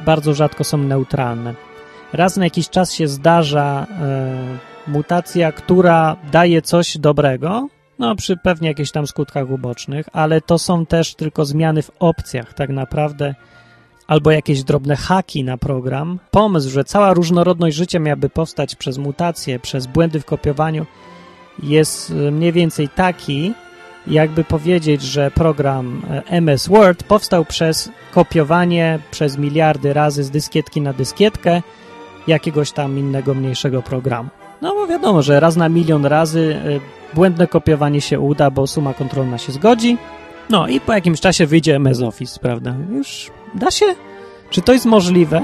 bardzo 0.05 0.33
rzadko 0.33 0.63
są 0.63 0.77
neutralne. 0.77 1.70
Raz 2.13 2.37
na 2.37 2.43
jakiś 2.43 2.69
czas 2.69 2.93
się 2.93 3.07
zdarza 3.07 3.87
e, 4.01 4.91
mutacja, 4.91 5.51
która 5.51 6.15
daje 6.31 6.61
coś 6.61 6.97
dobrego, 6.97 7.67
no 7.99 8.15
przy 8.15 8.37
pewnie 8.37 8.67
jakichś 8.67 8.91
tam 8.91 9.07
skutkach 9.07 9.49
ubocznych, 9.49 10.05
ale 10.13 10.41
to 10.41 10.59
są 10.59 10.85
też 10.85 11.15
tylko 11.15 11.45
zmiany 11.45 11.81
w 11.81 11.91
opcjach 11.99 12.53
tak 12.53 12.69
naprawdę, 12.69 13.35
albo 14.07 14.31
jakieś 14.31 14.63
drobne 14.63 14.95
haki 14.95 15.43
na 15.43 15.57
program. 15.57 16.19
Pomysł, 16.31 16.69
że 16.69 16.83
cała 16.83 17.13
różnorodność 17.13 17.77
życia 17.77 17.99
miałaby 17.99 18.29
powstać 18.29 18.75
przez 18.75 18.97
mutacje, 18.97 19.59
przez 19.59 19.87
błędy 19.87 20.19
w 20.19 20.25
kopiowaniu 20.25 20.85
jest 21.63 22.11
e, 22.11 22.31
mniej 22.31 22.51
więcej 22.51 22.89
taki, 22.89 23.53
jakby 24.07 24.43
powiedzieć, 24.43 25.01
że 25.01 25.31
program 25.31 26.01
e, 26.09 26.23
MS 26.23 26.67
Word 26.67 27.03
powstał 27.03 27.45
przez 27.45 27.89
kopiowanie 28.13 28.99
przez 29.11 29.37
miliardy 29.37 29.93
razy 29.93 30.23
z 30.23 30.29
dyskietki 30.29 30.81
na 30.81 30.93
dyskietkę 30.93 31.61
jakiegoś 32.31 32.71
tam 32.71 32.99
innego, 32.99 33.33
mniejszego 33.33 33.81
programu. 33.81 34.29
No 34.61 34.75
bo 34.75 34.87
wiadomo, 34.87 35.21
że 35.21 35.39
raz 35.39 35.55
na 35.55 35.69
milion 35.69 36.05
razy 36.05 36.59
e, 36.65 37.15
błędne 37.15 37.47
kopiowanie 37.47 38.01
się 38.01 38.19
uda, 38.19 38.51
bo 38.51 38.67
suma 38.67 38.93
kontrolna 38.93 39.37
się 39.37 39.51
zgodzi. 39.51 39.97
No 40.49 40.67
i 40.67 40.79
po 40.79 40.93
jakimś 40.93 41.19
czasie 41.19 41.45
wyjdzie 41.45 41.75
MS 41.75 42.01
Office, 42.01 42.39
prawda? 42.39 42.75
Już 42.91 43.31
da 43.55 43.71
się? 43.71 43.85
Czy 44.49 44.61
to 44.61 44.73
jest 44.73 44.85
możliwe? 44.85 45.41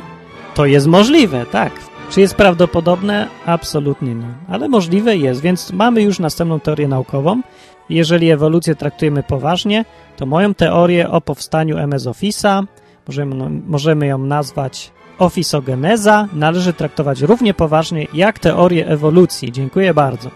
To 0.56 0.66
jest 0.66 0.88
możliwe, 0.88 1.46
tak. 1.52 1.72
Czy 2.10 2.22
jest 2.22 2.36
prawdopodobne? 2.36 3.28
Absolutnie 3.46 4.16
nie. 4.16 4.34
Ale 4.50 4.70
możliwe 4.70 5.18
jest, 5.18 5.42
więc 5.42 5.72
mamy 5.72 6.02
już 6.02 6.20
następną 6.20 6.60
teorię 6.60 6.88
naukową. 6.88 7.42
Jeżeli 7.90 8.32
ewolucję 8.32 8.76
traktujemy 8.76 9.24
poważnie, 9.24 9.86
to 10.18 10.26
moją 10.26 10.54
teorię 10.54 11.10
o 11.10 11.22
powstaniu 11.22 11.78
MS 11.78 12.06
Office'a 12.06 12.64
możemy, 13.08 13.36
no, 13.36 13.50
możemy 13.68 14.08
ją 14.08 14.18
nazwać 14.18 14.92
ofisogeneza 15.20 16.28
należy 16.34 16.74
traktować 16.74 17.22
równie 17.22 17.54
poważnie 17.54 18.08
jak 18.14 18.40
teorię 18.40 18.88
ewolucji. 18.88 19.52
Dziękuję 19.52 19.94
bardzo. 19.94 20.30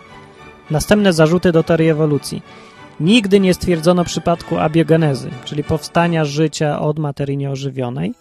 Następne 0.71 1.13
zarzuty 1.13 1.51
do 1.51 1.63
teorii 1.63 1.89
ewolucji. 1.89 2.41
Nigdy 2.99 3.39
nie 3.39 3.53
stwierdzono 3.53 4.03
przypadku 4.03 4.57
abiogenezy, 4.57 5.29
czyli 5.45 5.63
powstania 5.63 6.25
życia 6.25 6.79
od 6.79 6.99
materii 6.99 7.37
nieożywionej. 7.37 8.13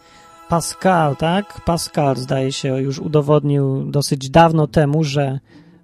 Pascal, 0.49 1.17
tak? 1.17 1.61
Pascal 1.65 2.17
zdaje 2.17 2.53
się 2.53 2.83
już 2.83 2.99
udowodnił 2.99 3.85
dosyć 3.85 4.31
dawno 4.31 4.67
temu, 4.67 5.05
że 5.05 5.41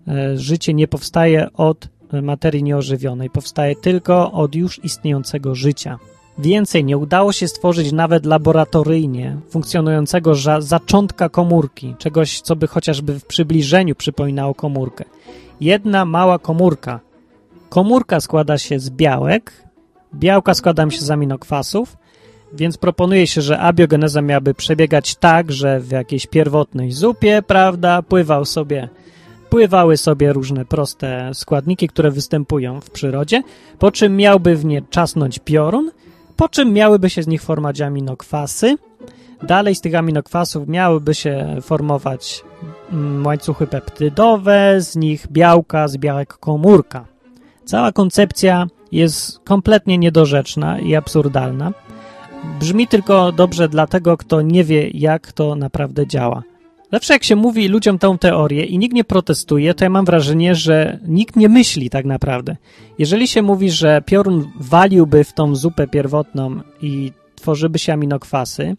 e, 0.08 0.38
życie 0.38 0.74
nie 0.74 0.88
powstaje 0.88 1.52
od 1.52 1.88
materii 2.22 2.62
nieożywionej, 2.62 3.30
powstaje 3.30 3.76
tylko 3.76 4.32
od 4.32 4.54
już 4.54 4.84
istniejącego 4.84 5.54
życia. 5.54 5.98
Więcej, 6.38 6.84
nie 6.84 6.98
udało 6.98 7.32
się 7.32 7.48
stworzyć 7.48 7.92
nawet 7.92 8.26
laboratoryjnie 8.26 9.36
funkcjonującego 9.50 10.34
zaczątka 10.58 11.28
komórki, 11.28 11.94
czegoś, 11.98 12.40
co 12.40 12.56
by 12.56 12.66
chociażby 12.66 13.18
w 13.20 13.24
przybliżeniu 13.24 13.94
przypominało 13.94 14.54
komórkę. 14.54 15.04
Jedna 15.60 16.04
mała 16.04 16.38
komórka. 16.38 17.00
Komórka 17.68 18.20
składa 18.20 18.58
się 18.58 18.78
z 18.78 18.90
białek, 18.90 19.52
białka 20.14 20.54
składają 20.54 20.90
się 20.90 21.00
z 21.00 21.10
aminokwasów, 21.10 21.96
więc 22.52 22.76
proponuje 22.76 23.26
się, 23.26 23.42
że 23.42 23.58
abiogeneza 23.58 24.22
miałaby 24.22 24.54
przebiegać 24.54 25.14
tak, 25.14 25.52
że 25.52 25.80
w 25.80 25.90
jakiejś 25.90 26.26
pierwotnej 26.26 26.92
zupie, 26.92 27.42
prawda, 27.46 28.02
pływał 28.02 28.44
sobie, 28.44 28.88
pływały 29.50 29.96
sobie 29.96 30.32
różne 30.32 30.64
proste 30.64 31.30
składniki, 31.34 31.88
które 31.88 32.10
występują 32.10 32.80
w 32.80 32.90
przyrodzie, 32.90 33.42
po 33.78 33.90
czym 33.90 34.16
miałby 34.16 34.56
w 34.56 34.64
nie 34.64 34.82
czasnąć 34.82 35.38
piorun, 35.38 35.90
po 36.36 36.48
czym 36.48 36.72
miałyby 36.72 37.10
się 37.10 37.22
z 37.22 37.26
nich 37.26 37.42
formować 37.42 37.80
aminokwasy. 37.80 38.76
Dalej 39.42 39.74
z 39.74 39.80
tych 39.80 39.94
aminokwasów 39.94 40.68
miałyby 40.68 41.14
się 41.14 41.56
formować 41.62 42.44
mm, 42.92 43.26
łańcuchy 43.26 43.66
peptydowe, 43.66 44.80
z 44.80 44.96
nich 44.96 45.26
białka, 45.32 45.88
z 45.88 45.96
białek 45.96 46.32
komórka. 46.38 47.06
Cała 47.64 47.92
koncepcja 47.92 48.66
jest 48.92 49.38
kompletnie 49.38 49.98
niedorzeczna 49.98 50.78
i 50.78 50.94
absurdalna. 50.94 51.72
Brzmi 52.60 52.86
tylko 52.86 53.32
dobrze 53.32 53.68
dla 53.68 53.86
tego, 53.86 54.16
kto 54.16 54.42
nie 54.42 54.64
wie, 54.64 54.90
jak 54.94 55.32
to 55.32 55.56
naprawdę 55.56 56.06
działa. 56.06 56.42
Zawsze 56.92 57.12
jak 57.12 57.24
się 57.24 57.36
mówi 57.36 57.68
ludziom 57.68 57.98
tę 57.98 58.16
teorię 58.20 58.64
i 58.64 58.78
nikt 58.78 58.94
nie 58.94 59.04
protestuje, 59.04 59.74
to 59.74 59.84
ja 59.84 59.90
mam 59.90 60.04
wrażenie, 60.04 60.54
że 60.54 60.98
nikt 61.06 61.36
nie 61.36 61.48
myśli 61.48 61.90
tak 61.90 62.04
naprawdę. 62.04 62.56
Jeżeli 62.98 63.28
się 63.28 63.42
mówi, 63.42 63.70
że 63.70 64.02
piorun 64.06 64.50
waliłby 64.60 65.24
w 65.24 65.32
tą 65.32 65.56
zupę 65.56 65.86
pierwotną 65.86 66.60
i 66.82 67.12
tworzyby 67.34 67.78
się 67.78 67.92
aminokwasy, 67.92 68.76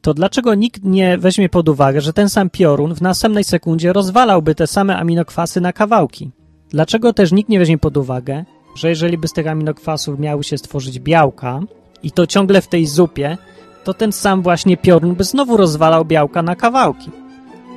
to 0.00 0.14
dlaczego 0.14 0.54
nikt 0.54 0.84
nie 0.84 1.18
weźmie 1.18 1.48
pod 1.48 1.68
uwagę, 1.68 2.00
że 2.00 2.12
ten 2.12 2.28
sam 2.28 2.50
piorun 2.50 2.94
w 2.94 3.02
następnej 3.02 3.44
sekundzie 3.44 3.92
rozwalałby 3.92 4.54
te 4.54 4.66
same 4.66 4.96
aminokwasy 4.96 5.60
na 5.60 5.72
kawałki? 5.72 6.30
Dlaczego 6.70 7.12
też 7.12 7.32
nikt 7.32 7.48
nie 7.48 7.58
weźmie 7.58 7.78
pod 7.78 7.96
uwagę, 7.96 8.44
że 8.76 8.88
jeżeli 8.88 9.18
by 9.18 9.28
z 9.28 9.32
tych 9.32 9.46
aminokwasów 9.46 10.18
miały 10.18 10.44
się 10.44 10.58
stworzyć 10.58 11.00
białka 11.00 11.60
i 12.02 12.10
to 12.10 12.26
ciągle 12.26 12.60
w 12.60 12.68
tej 12.68 12.86
zupie, 12.86 13.38
to 13.84 13.94
ten 13.94 14.12
sam 14.12 14.42
właśnie 14.42 14.76
piorun 14.76 15.14
by 15.14 15.24
znowu 15.24 15.56
rozwalał 15.56 16.04
białka 16.04 16.42
na 16.42 16.56
kawałki. 16.56 17.21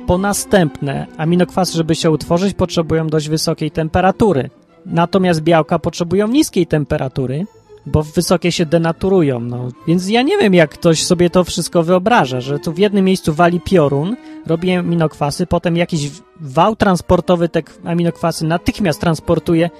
Po 0.06 0.18
następne, 0.18 1.06
aminokwasy, 1.16 1.76
żeby 1.76 1.94
się 1.94 2.10
utworzyć, 2.10 2.54
potrzebują 2.54 3.06
dość 3.06 3.28
wysokiej 3.28 3.70
temperatury. 3.70 4.50
Natomiast 4.86 5.40
białka 5.40 5.78
potrzebują 5.78 6.28
niskiej 6.28 6.66
temperatury, 6.66 7.46
bo 7.86 8.02
wysokie 8.02 8.52
się 8.52 8.66
denaturują. 8.66 9.40
No. 9.40 9.68
Więc 9.86 10.08
ja 10.08 10.22
nie 10.22 10.38
wiem, 10.38 10.54
jak 10.54 10.70
ktoś 10.70 11.04
sobie 11.04 11.30
to 11.30 11.44
wszystko 11.44 11.82
wyobraża, 11.82 12.40
że 12.40 12.58
tu 12.58 12.72
w 12.72 12.78
jednym 12.78 13.04
miejscu 13.04 13.34
wali 13.34 13.60
piorun, 13.60 14.16
robi 14.46 14.72
aminokwasy, 14.72 15.46
potem 15.46 15.76
jakiś 15.76 16.10
wał 16.40 16.76
transportowy 16.76 17.48
te 17.48 17.62
aminokwasy 17.84 18.44
natychmiast 18.44 19.00
transportuje 19.00 19.70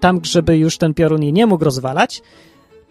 tam, 0.00 0.20
żeby 0.22 0.58
już 0.58 0.78
ten 0.78 0.94
piorun 0.94 1.22
je 1.22 1.32
nie 1.32 1.46
mógł 1.46 1.64
rozwalać. 1.64 2.22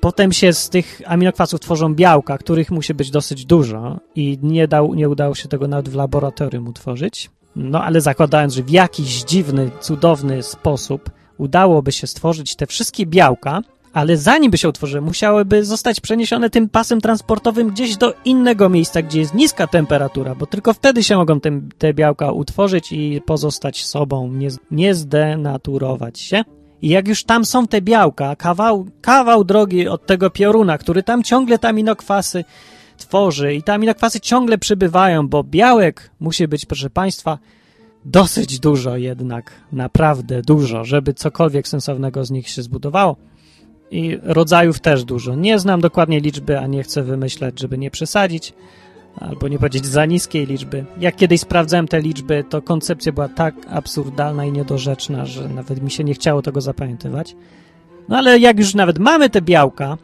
Potem 0.05 0.31
się 0.31 0.53
z 0.53 0.69
tych 0.69 1.01
aminokwasów 1.05 1.59
tworzą 1.59 1.95
białka, 1.95 2.37
których 2.37 2.71
musi 2.71 2.93
być 2.93 3.11
dosyć 3.11 3.45
dużo 3.45 3.99
i 4.15 4.39
nie, 4.43 4.67
dał, 4.67 4.93
nie 4.93 5.09
udało 5.09 5.35
się 5.35 5.47
tego 5.47 5.67
nawet 5.67 5.89
w 5.89 5.95
laboratorium 5.95 6.67
utworzyć. 6.67 7.29
No 7.55 7.83
ale 7.83 8.01
zakładając, 8.01 8.53
że 8.53 8.63
w 8.63 8.69
jakiś 8.69 9.23
dziwny, 9.23 9.71
cudowny 9.81 10.43
sposób 10.43 11.09
udałoby 11.37 11.91
się 11.91 12.07
stworzyć 12.07 12.55
te 12.55 12.67
wszystkie 12.67 13.05
białka, 13.05 13.61
ale 13.93 14.17
zanim 14.17 14.51
by 14.51 14.57
się 14.57 14.69
utworzyły, 14.69 15.01
musiałyby 15.01 15.65
zostać 15.65 15.99
przeniesione 15.99 16.49
tym 16.49 16.69
pasem 16.69 17.01
transportowym 17.01 17.69
gdzieś 17.69 17.97
do 17.97 18.13
innego 18.25 18.69
miejsca, 18.69 19.01
gdzie 19.01 19.19
jest 19.19 19.33
niska 19.33 19.67
temperatura, 19.67 20.35
bo 20.35 20.45
tylko 20.45 20.73
wtedy 20.73 21.03
się 21.03 21.15
mogą 21.15 21.39
te, 21.39 21.61
te 21.77 21.93
białka 21.93 22.31
utworzyć 22.31 22.91
i 22.91 23.21
pozostać 23.25 23.85
sobą, 23.85 24.27
nie, 24.27 24.49
nie 24.71 24.95
zdenaturować 24.95 26.19
się. 26.19 26.43
I 26.81 26.89
jak 26.89 27.07
już 27.07 27.23
tam 27.23 27.45
są 27.45 27.67
te 27.67 27.81
białka, 27.81 28.35
kawał, 28.35 28.85
kawał 29.01 29.43
drogi 29.43 29.87
od 29.87 30.05
tego 30.05 30.29
pioruna, 30.29 30.77
który 30.77 31.03
tam 31.03 31.23
ciągle 31.23 31.59
te 31.59 31.67
aminokwasy 31.67 32.43
tworzy 32.97 33.53
i 33.53 33.63
te 33.63 33.73
aminokwasy 33.73 34.19
ciągle 34.19 34.57
przybywają, 34.57 35.27
bo 35.27 35.43
białek 35.43 36.11
musi 36.19 36.47
być, 36.47 36.65
proszę 36.65 36.89
Państwa, 36.89 37.39
dosyć 38.05 38.59
dużo 38.59 38.97
jednak, 38.97 39.51
naprawdę 39.71 40.41
dużo, 40.41 40.85
żeby 40.85 41.13
cokolwiek 41.13 41.67
sensownego 41.67 42.25
z 42.25 42.31
nich 42.31 42.49
się 42.49 42.61
zbudowało. 42.61 43.15
I 43.91 44.17
rodzajów 44.23 44.79
też 44.79 45.03
dużo. 45.03 45.35
Nie 45.35 45.59
znam 45.59 45.81
dokładnie 45.81 46.19
liczby, 46.19 46.59
a 46.59 46.67
nie 46.67 46.83
chcę 46.83 47.03
wymyślać, 47.03 47.59
żeby 47.59 47.77
nie 47.77 47.91
przesadzić, 47.91 48.53
albo 49.19 49.47
nie 49.47 49.57
powiedzieć 49.57 49.85
za 49.85 50.05
niskiej 50.05 50.45
liczby. 50.45 50.85
Jak 50.99 51.15
kiedyś 51.15 51.41
sprawdzałem 51.41 51.87
te 51.87 52.01
liczby, 52.01 52.43
to 52.49 52.61
koncepcja 52.61 53.11
była 53.11 53.29
tak 53.29 53.55
absurdalna 53.69 54.45
i 54.45 54.51
niedorzeczna, 54.51 55.25
że 55.25 55.49
nawet 55.49 55.83
mi 55.83 55.91
się 55.91 56.03
nie 56.03 56.13
chciało 56.13 56.41
tego 56.41 56.61
zapamiętywać. 56.61 57.35
No 58.09 58.17
ale 58.17 58.39
jak 58.39 58.59
już 58.59 58.73
nawet 58.73 58.99
mamy 58.99 59.29
te 59.29 59.41
białka, 59.41 59.97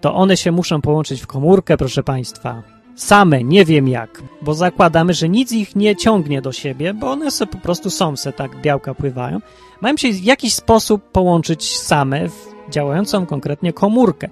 to 0.00 0.14
one 0.14 0.36
się 0.36 0.52
muszą 0.52 0.80
połączyć 0.80 1.20
w 1.20 1.26
komórkę, 1.26 1.76
proszę 1.76 2.02
Państwa. 2.02 2.62
Same, 2.94 3.44
nie 3.44 3.64
wiem 3.64 3.88
jak, 3.88 4.22
bo 4.42 4.54
zakładamy, 4.54 5.14
że 5.14 5.28
nic 5.28 5.52
ich 5.52 5.76
nie 5.76 5.96
ciągnie 5.96 6.42
do 6.42 6.52
siebie, 6.52 6.94
bo 6.94 7.10
one 7.10 7.30
sobie 7.30 7.52
po 7.52 7.58
prostu 7.58 7.90
są, 7.90 8.16
se 8.16 8.32
tak 8.32 8.60
białka 8.60 8.94
pływają. 8.94 9.40
Mają 9.80 9.96
się 9.96 10.12
w 10.12 10.24
jakiś 10.24 10.54
sposób 10.54 11.02
połączyć 11.02 11.78
same 11.78 12.28
w 12.28 12.52
działającą 12.70 13.26
konkretnie 13.26 13.72
komórkę. 13.72 14.28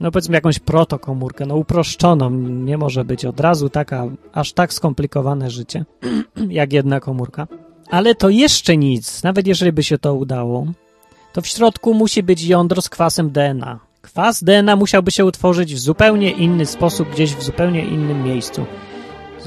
No 0.00 0.10
powiedzmy 0.10 0.34
jakąś 0.34 0.58
protokomórkę, 0.58 1.46
no 1.46 1.56
uproszczoną, 1.56 2.30
nie 2.40 2.78
może 2.78 3.04
być 3.04 3.24
od 3.24 3.40
razu 3.40 3.68
taka, 3.68 4.06
aż 4.32 4.52
tak 4.52 4.72
skomplikowane 4.72 5.50
życie, 5.50 5.84
jak 6.60 6.72
jedna 6.72 7.00
komórka. 7.00 7.46
Ale 7.90 8.14
to 8.14 8.28
jeszcze 8.28 8.76
nic, 8.76 9.22
nawet 9.22 9.46
jeżeli 9.46 9.72
by 9.72 9.82
się 9.82 9.98
to 9.98 10.14
udało, 10.14 10.66
to 11.32 11.42
w 11.42 11.46
środku 11.46 11.94
musi 11.94 12.22
być 12.22 12.42
jądro 12.42 12.82
z 12.82 12.88
kwasem 12.88 13.30
DNA. 13.30 13.78
Kwas 14.02 14.44
DNA 14.44 14.76
musiałby 14.76 15.10
się 15.10 15.24
utworzyć 15.24 15.74
w 15.74 15.78
zupełnie 15.78 16.30
inny 16.30 16.66
sposób, 16.66 17.10
gdzieś 17.10 17.34
w 17.34 17.42
zupełnie 17.42 17.84
innym 17.84 18.24
miejscu. 18.24 18.66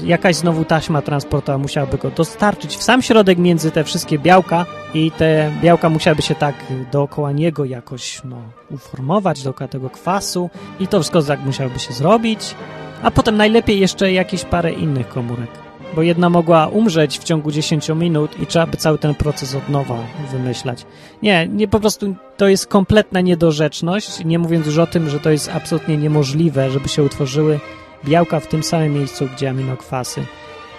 Jakaś 0.00 0.36
znowu 0.36 0.64
taśma 0.64 1.02
transportowa 1.02 1.58
musiałaby 1.58 1.98
go 1.98 2.10
dostarczyć 2.10 2.76
w 2.76 2.82
sam 2.82 3.02
środek 3.02 3.38
między 3.38 3.70
te 3.70 3.84
wszystkie 3.84 4.18
białka 4.18 4.66
i 4.94 5.10
te 5.10 5.52
białka 5.62 5.88
musiałyby 5.88 6.22
się 6.22 6.34
tak 6.34 6.54
dookoła 6.92 7.32
niego 7.32 7.64
jakoś 7.64 8.20
no, 8.24 8.36
uformować, 8.70 9.42
dookoła 9.42 9.68
tego 9.68 9.90
kwasu 9.90 10.50
i 10.80 10.88
to 10.88 10.98
wszystko 10.98 11.22
tak 11.22 11.40
musiałoby 11.40 11.78
się 11.78 11.92
zrobić. 11.92 12.54
A 13.02 13.10
potem 13.10 13.36
najlepiej 13.36 13.80
jeszcze 13.80 14.12
jakieś 14.12 14.44
parę 14.44 14.72
innych 14.72 15.08
komórek 15.08 15.50
bo 15.94 16.02
jedna 16.02 16.30
mogła 16.30 16.66
umrzeć 16.66 17.18
w 17.18 17.24
ciągu 17.24 17.50
10 17.50 17.88
minut 17.88 18.40
i 18.40 18.46
trzeba 18.46 18.66
by 18.66 18.76
cały 18.76 18.98
ten 18.98 19.14
proces 19.14 19.54
od 19.54 19.68
nowa 19.68 19.98
wymyślać. 20.32 20.86
Nie, 21.22 21.48
nie 21.48 21.68
po 21.68 21.80
prostu 21.80 22.14
to 22.36 22.48
jest 22.48 22.66
kompletna 22.66 23.20
niedorzeczność, 23.20 24.24
nie 24.24 24.38
mówiąc 24.38 24.66
już 24.66 24.78
o 24.78 24.86
tym, 24.86 25.10
że 25.10 25.20
to 25.20 25.30
jest 25.30 25.50
absolutnie 25.54 25.96
niemożliwe, 25.96 26.70
żeby 26.70 26.88
się 26.88 27.02
utworzyły 27.02 27.60
białka 28.04 28.40
w 28.40 28.46
tym 28.46 28.62
samym 28.62 28.94
miejscu, 28.94 29.28
gdzie 29.36 29.50
aminokwasy. 29.50 30.24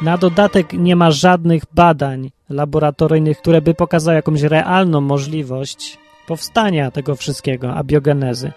Na 0.02 0.18
dodatek 0.18 0.74
nie 0.74 0.96
ma 0.96 1.12
żadnych 1.12 1.64
badań 1.74 2.32
laboratoryjnych, 2.50 3.38
które 3.38 3.62
by 3.62 3.74
pokazały 3.74 4.16
jakąś 4.16 4.42
realną 4.42 5.02
możliwość 5.02 5.98
powstania 6.28 6.92
tego 6.92 7.16
wszystkiego, 7.16 7.74
abiogenezy. 7.74 8.52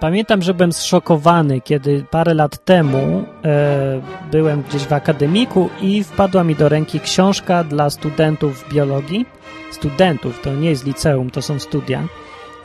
Pamiętam, 0.00 0.42
że 0.42 0.54
byłem 0.54 0.72
zszokowany, 0.72 1.60
kiedy 1.60 2.04
parę 2.10 2.34
lat 2.34 2.64
temu 2.64 3.24
e, 3.44 4.00
byłem 4.30 4.62
gdzieś 4.62 4.82
w 4.82 4.92
akademiku 4.92 5.68
i 5.80 6.04
wpadła 6.04 6.44
mi 6.44 6.54
do 6.54 6.68
ręki 6.68 7.00
książka 7.00 7.64
dla 7.64 7.90
studentów 7.90 8.64
biologii. 8.72 9.26
Studentów, 9.70 10.40
to 10.42 10.54
nie 10.54 10.70
jest 10.70 10.86
liceum, 10.86 11.30
to 11.30 11.42
są 11.42 11.58
studia. 11.58 12.08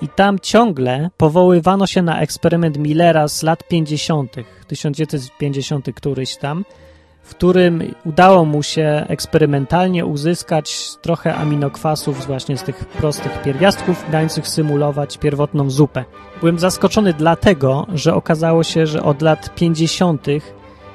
I 0.01 0.07
tam 0.07 0.39
ciągle 0.39 1.09
powoływano 1.17 1.87
się 1.87 2.01
na 2.01 2.21
eksperyment 2.21 2.77
Millera 2.77 3.27
z 3.27 3.43
lat 3.43 3.67
50., 3.67 4.35
1950 4.71 5.85
któryś 5.95 6.37
tam, 6.37 6.65
w 7.23 7.29
którym 7.29 7.83
udało 8.05 8.45
mu 8.45 8.63
się 8.63 9.05
eksperymentalnie 9.07 10.05
uzyskać 10.05 10.95
trochę 11.01 11.35
aminokwasów 11.35 12.27
właśnie 12.27 12.57
z 12.57 12.63
tych 12.63 12.85
prostych 12.85 13.41
pierwiastków, 13.41 14.05
dających 14.11 14.47
symulować 14.47 15.17
pierwotną 15.17 15.69
zupę. 15.69 16.05
Byłem 16.39 16.59
zaskoczony 16.59 17.13
dlatego, 17.13 17.87
że 17.93 18.15
okazało 18.15 18.63
się, 18.63 18.87
że 18.87 19.03
od 19.03 19.21
lat 19.21 19.55
50. 19.55 20.27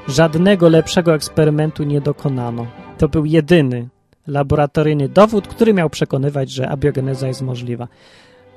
żadnego 0.09 0.69
lepszego 0.69 1.15
eksperymentu 1.15 1.85
nie 1.85 2.01
dokonano. 2.01 2.67
To 2.99 3.09
był 3.09 3.25
jedyny 3.25 3.89
laboratoryjny 4.27 5.09
dowód, 5.09 5.49
który 5.49 5.75
miał 5.75 5.91
przekonywać, 5.91 6.51
że 6.51 6.69
abiogeneza 6.69 7.29
jest 7.29 7.43
możliwa. 7.43 7.89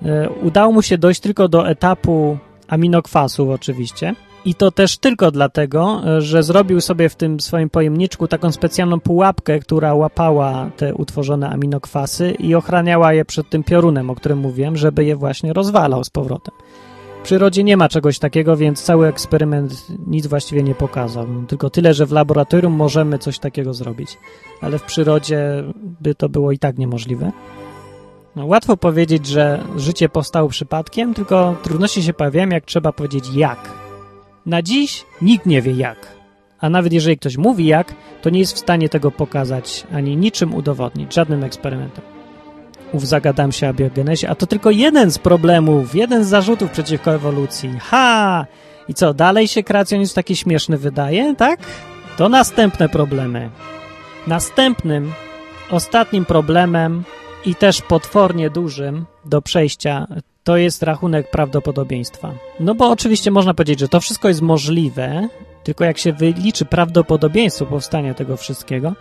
E, 0.05 0.29
udało 0.29 0.71
mu 0.71 0.81
się 0.81 0.97
dojść 0.97 1.21
tylko 1.21 1.47
do 1.47 1.69
etapu 1.69 2.37
aminokwasów 2.67 3.49
oczywiście, 3.49 4.15
i 4.45 4.55
to 4.55 4.71
też 4.71 4.97
tylko 4.97 5.31
dlatego, 5.31 6.01
że 6.19 6.43
zrobił 6.43 6.81
sobie 6.81 7.09
w 7.09 7.15
tym 7.15 7.39
swoim 7.39 7.69
pojemniczku 7.69 8.27
taką 8.27 8.51
specjalną 8.51 8.99
pułapkę, 8.99 9.59
która 9.59 9.93
łapała 9.93 10.69
te 10.77 10.95
utworzone 10.95 11.49
aminokwasy 11.49 12.31
i 12.31 12.55
ochraniała 12.55 13.13
je 13.13 13.25
przed 13.25 13.49
tym 13.49 13.63
piorunem, 13.63 14.09
o 14.09 14.15
którym 14.15 14.37
mówiłem, 14.37 14.77
żeby 14.77 15.05
je 15.05 15.15
właśnie 15.15 15.53
rozwalał 15.53 16.03
z 16.03 16.09
powrotem. 16.09 16.55
W 17.19 17.21
przyrodzie 17.21 17.63
nie 17.63 17.77
ma 17.77 17.89
czegoś 17.89 18.19
takiego, 18.19 18.57
więc 18.57 18.83
cały 18.83 19.07
eksperyment 19.07 19.87
nic 20.07 20.27
właściwie 20.27 20.63
nie 20.63 20.75
pokazał. 20.75 21.27
Tylko 21.47 21.69
tyle, 21.69 21.93
że 21.93 22.05
w 22.05 22.11
laboratorium 22.11 22.73
możemy 22.73 23.19
coś 23.19 23.39
takiego 23.39 23.73
zrobić, 23.73 24.17
ale 24.61 24.79
w 24.79 24.83
przyrodzie 24.83 25.63
by 25.75 26.15
to 26.15 26.29
było 26.29 26.51
i 26.51 26.59
tak 26.59 26.77
niemożliwe. 26.77 27.31
No, 28.35 28.45
łatwo 28.45 28.77
powiedzieć, 28.77 29.27
że 29.27 29.63
życie 29.77 30.09
powstało 30.09 30.49
przypadkiem, 30.49 31.13
tylko 31.13 31.55
trudności 31.63 32.03
się 32.03 32.13
pojawiają, 32.13 32.49
jak 32.49 32.65
trzeba 32.65 32.91
powiedzieć 32.91 33.29
jak. 33.35 33.78
Na 34.45 34.61
dziś 34.61 35.05
nikt 35.21 35.45
nie 35.45 35.61
wie 35.61 35.71
jak. 35.71 36.19
A 36.59 36.69
nawet 36.69 36.93
jeżeli 36.93 37.17
ktoś 37.17 37.37
mówi 37.37 37.65
jak, 37.65 37.95
to 38.21 38.29
nie 38.29 38.39
jest 38.39 38.53
w 38.53 38.59
stanie 38.59 38.89
tego 38.89 39.11
pokazać 39.11 39.83
ani 39.93 40.17
niczym 40.17 40.53
udowodnić, 40.53 41.13
żadnym 41.13 41.43
eksperymentem. 41.43 42.03
Ów 42.93 43.07
zagadam 43.07 43.51
się 43.51 43.69
o 43.69 43.73
biogenezie, 43.73 44.29
a 44.29 44.35
to 44.35 44.47
tylko 44.47 44.71
jeden 44.71 45.11
z 45.11 45.17
problemów, 45.17 45.95
jeden 45.95 46.23
z 46.23 46.27
zarzutów 46.27 46.71
przeciwko 46.71 47.13
ewolucji. 47.13 47.79
Ha! 47.81 48.45
I 48.87 48.93
co, 48.93 49.13
dalej 49.13 49.47
się 49.47 49.63
kreacjonizm 49.63 50.15
taki 50.15 50.35
śmieszny 50.35 50.77
wydaje, 50.77 51.35
tak? 51.35 51.59
To 52.17 52.29
następne 52.29 52.89
problemy. 52.89 53.49
Następnym, 54.27 55.13
ostatnim 55.71 56.25
problemem 56.25 57.03
i 57.45 57.55
też 57.55 57.81
potwornie 57.81 58.49
dużym 58.49 59.05
do 59.25 59.41
przejścia 59.41 60.07
to 60.49 60.57
jest 60.57 60.83
rachunek 60.83 61.29
prawdopodobieństwa. 61.29 62.33
No 62.59 62.75
bo 62.75 62.89
oczywiście 62.89 63.31
można 63.31 63.53
powiedzieć, 63.53 63.79
że 63.79 63.87
to 63.87 63.99
wszystko 63.99 64.27
jest 64.27 64.41
możliwe, 64.41 65.27
tylko 65.63 65.83
jak 65.85 65.97
się 65.97 66.13
wyliczy 66.13 66.65
prawdopodobieństwo 66.65 67.65
powstania 67.65 68.13
tego 68.13 68.37
wszystkiego, 68.37 68.93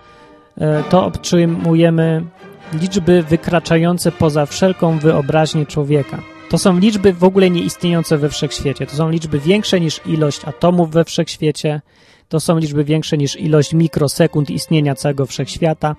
e, 0.58 0.82
to 0.90 1.06
otrzymujemy 1.06 2.24
liczby 2.72 3.22
wykraczające 3.22 4.12
poza 4.12 4.46
wszelką 4.46 4.98
wyobraźnię 4.98 5.66
człowieka. 5.66 6.22
To 6.50 6.58
są 6.58 6.78
liczby 6.78 7.12
w 7.12 7.24
ogóle 7.24 7.50
nieistniejące 7.50 8.18
we 8.18 8.28
wszechświecie. 8.28 8.86
To 8.86 8.96
są 8.96 9.10
liczby 9.10 9.38
większe 9.38 9.80
niż 9.80 10.00
ilość 10.06 10.44
atomów 10.44 10.90
we 10.90 11.04
wszechświecie. 11.04 11.80
To 12.28 12.40
są 12.40 12.58
liczby 12.58 12.84
większe 12.84 13.18
niż 13.18 13.40
ilość 13.40 13.74
mikrosekund 13.74 14.50
istnienia 14.50 14.94
całego 14.94 15.26
wszechświata. 15.26 15.96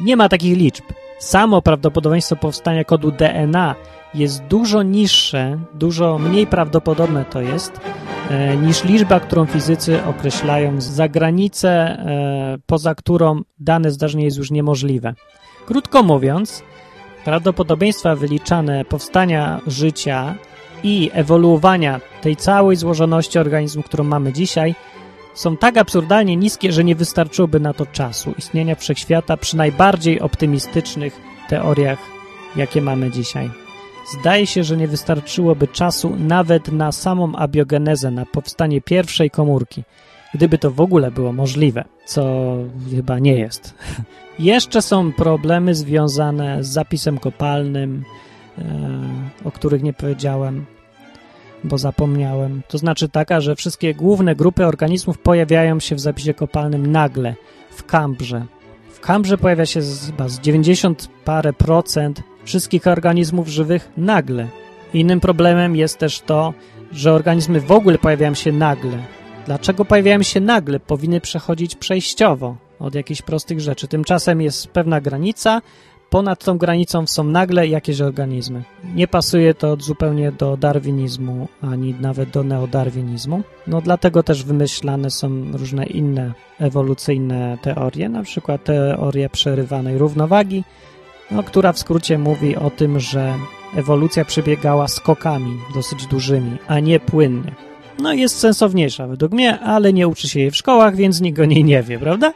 Nie 0.00 0.16
ma 0.16 0.28
takich 0.28 0.56
liczb. 0.56 0.84
Samo 1.18 1.62
prawdopodobieństwo 1.62 2.36
powstania 2.36 2.84
kodu 2.84 3.10
DNA 3.10 3.74
jest 4.14 4.42
dużo 4.42 4.82
niższe, 4.82 5.58
dużo 5.74 6.18
mniej 6.18 6.46
prawdopodobne 6.46 7.24
to 7.24 7.40
jest, 7.40 7.80
e, 8.30 8.56
niż 8.56 8.84
liczba, 8.84 9.20
którą 9.20 9.46
fizycy 9.46 10.04
określają 10.04 10.80
za 10.80 11.08
granicę, 11.08 11.70
e, 11.70 12.58
poza 12.66 12.94
którą 12.94 13.40
dane 13.58 13.90
zdarzenie 13.90 14.24
jest 14.24 14.38
już 14.38 14.50
niemożliwe. 14.50 15.14
Krótko 15.66 16.02
mówiąc, 16.02 16.62
prawdopodobieństwa 17.24 18.16
wyliczane 18.16 18.84
powstania 18.84 19.60
życia 19.66 20.34
i 20.82 21.10
ewoluowania 21.12 22.00
tej 22.22 22.36
całej 22.36 22.76
złożoności 22.76 23.38
organizmu, 23.38 23.82
którą 23.82 24.04
mamy 24.04 24.32
dzisiaj, 24.32 24.74
są 25.34 25.56
tak 25.56 25.76
absurdalnie 25.76 26.36
niskie, 26.36 26.72
że 26.72 26.84
nie 26.84 26.94
wystarczyłoby 26.94 27.60
na 27.60 27.74
to 27.74 27.86
czasu 27.86 28.34
istnienia 28.38 28.74
wszechświata 28.74 29.36
przy 29.36 29.56
najbardziej 29.56 30.20
optymistycznych 30.20 31.20
teoriach, 31.48 31.98
jakie 32.56 32.82
mamy 32.82 33.10
dzisiaj. 33.10 33.59
Zdaje 34.10 34.46
się, 34.46 34.64
że 34.64 34.76
nie 34.76 34.88
wystarczyłoby 34.88 35.68
czasu 35.68 36.16
nawet 36.18 36.72
na 36.72 36.92
samą 36.92 37.36
abiogenezę, 37.36 38.10
na 38.10 38.26
powstanie 38.26 38.80
pierwszej 38.80 39.30
komórki, 39.30 39.84
gdyby 40.34 40.58
to 40.58 40.70
w 40.70 40.80
ogóle 40.80 41.10
było 41.10 41.32
możliwe, 41.32 41.84
co 42.04 42.54
chyba 42.90 43.18
nie 43.18 43.38
jest. 43.38 43.74
Jeszcze 44.38 44.82
są 44.82 45.12
problemy 45.12 45.74
związane 45.74 46.64
z 46.64 46.68
zapisem 46.68 47.18
kopalnym, 47.18 48.04
e, 48.58 48.64
o 49.44 49.50
których 49.50 49.82
nie 49.82 49.92
powiedziałem, 49.92 50.66
bo 51.64 51.78
zapomniałem. 51.78 52.62
To 52.68 52.78
znaczy 52.78 53.08
taka, 53.08 53.40
że 53.40 53.56
wszystkie 53.56 53.94
główne 53.94 54.36
grupy 54.36 54.66
organizmów 54.66 55.18
pojawiają 55.18 55.80
się 55.80 55.94
w 55.94 56.00
zapisie 56.00 56.34
kopalnym 56.34 56.86
nagle, 56.86 57.34
w 57.70 57.84
kambrze. 57.84 58.46
W 58.92 59.00
kambrze 59.00 59.38
pojawia 59.38 59.66
się 59.66 59.80
chyba 60.06 60.28
z 60.28 60.40
90 60.40 61.08
parę 61.24 61.52
procent 61.52 62.22
wszystkich 62.50 62.86
organizmów 62.86 63.48
żywych 63.48 63.88
nagle. 63.96 64.48
Innym 64.94 65.20
problemem 65.20 65.76
jest 65.76 65.98
też 65.98 66.20
to, 66.20 66.54
że 66.92 67.12
organizmy 67.12 67.60
w 67.60 67.72
ogóle 67.72 67.98
pojawiają 67.98 68.34
się 68.34 68.52
nagle. 68.52 68.98
Dlaczego 69.46 69.84
pojawiają 69.84 70.22
się 70.22 70.40
nagle? 70.40 70.80
Powinny 70.80 71.20
przechodzić 71.20 71.74
przejściowo 71.74 72.56
od 72.78 72.94
jakichś 72.94 73.22
prostych 73.22 73.60
rzeczy. 73.60 73.88
Tymczasem 73.88 74.40
jest 74.40 74.68
pewna 74.68 75.00
granica, 75.00 75.62
ponad 76.10 76.44
tą 76.44 76.58
granicą 76.58 77.06
są 77.06 77.24
nagle 77.24 77.68
jakieś 77.68 78.00
organizmy. 78.00 78.62
Nie 78.94 79.08
pasuje 79.08 79.54
to 79.54 79.76
zupełnie 79.76 80.32
do 80.32 80.56
darwinizmu, 80.56 81.48
ani 81.62 81.94
nawet 82.00 82.30
do 82.30 82.42
neodarwinizmu. 82.42 83.42
No 83.66 83.80
dlatego 83.80 84.22
też 84.22 84.44
wymyślane 84.44 85.10
są 85.10 85.52
różne 85.52 85.86
inne 85.86 86.32
ewolucyjne 86.58 87.58
teorie, 87.62 88.08
na 88.08 88.22
przykład 88.22 88.64
teoria 88.64 89.28
przerywanej 89.28 89.98
równowagi, 89.98 90.64
no, 91.30 91.42
która 91.42 91.72
w 91.72 91.78
skrócie 91.78 92.18
mówi 92.18 92.56
o 92.56 92.70
tym, 92.70 93.00
że 93.00 93.34
ewolucja 93.76 94.24
przebiegała 94.24 94.88
skokami 94.88 95.58
dosyć 95.74 96.06
dużymi, 96.06 96.56
a 96.66 96.80
nie 96.80 97.00
płynnie. 97.00 97.54
No 97.98 98.12
jest 98.12 98.38
sensowniejsza 98.38 99.06
według 99.06 99.32
mnie, 99.32 99.60
ale 99.60 99.92
nie 99.92 100.08
uczy 100.08 100.28
się 100.28 100.40
jej 100.40 100.50
w 100.50 100.56
szkołach, 100.56 100.96
więc 100.96 101.20
nikt 101.20 101.38
o 101.38 101.44
niej 101.44 101.64
nie 101.64 101.82
wie, 101.82 101.98
prawda? 101.98 102.32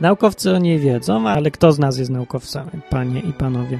Naukowcy 0.00 0.54
o 0.54 0.58
niej 0.58 0.78
wiedzą, 0.78 1.28
ale 1.28 1.50
kto 1.50 1.72
z 1.72 1.78
nas 1.78 1.98
jest 1.98 2.10
naukowcami, 2.10 2.70
panie 2.90 3.20
i 3.20 3.32
panowie? 3.32 3.78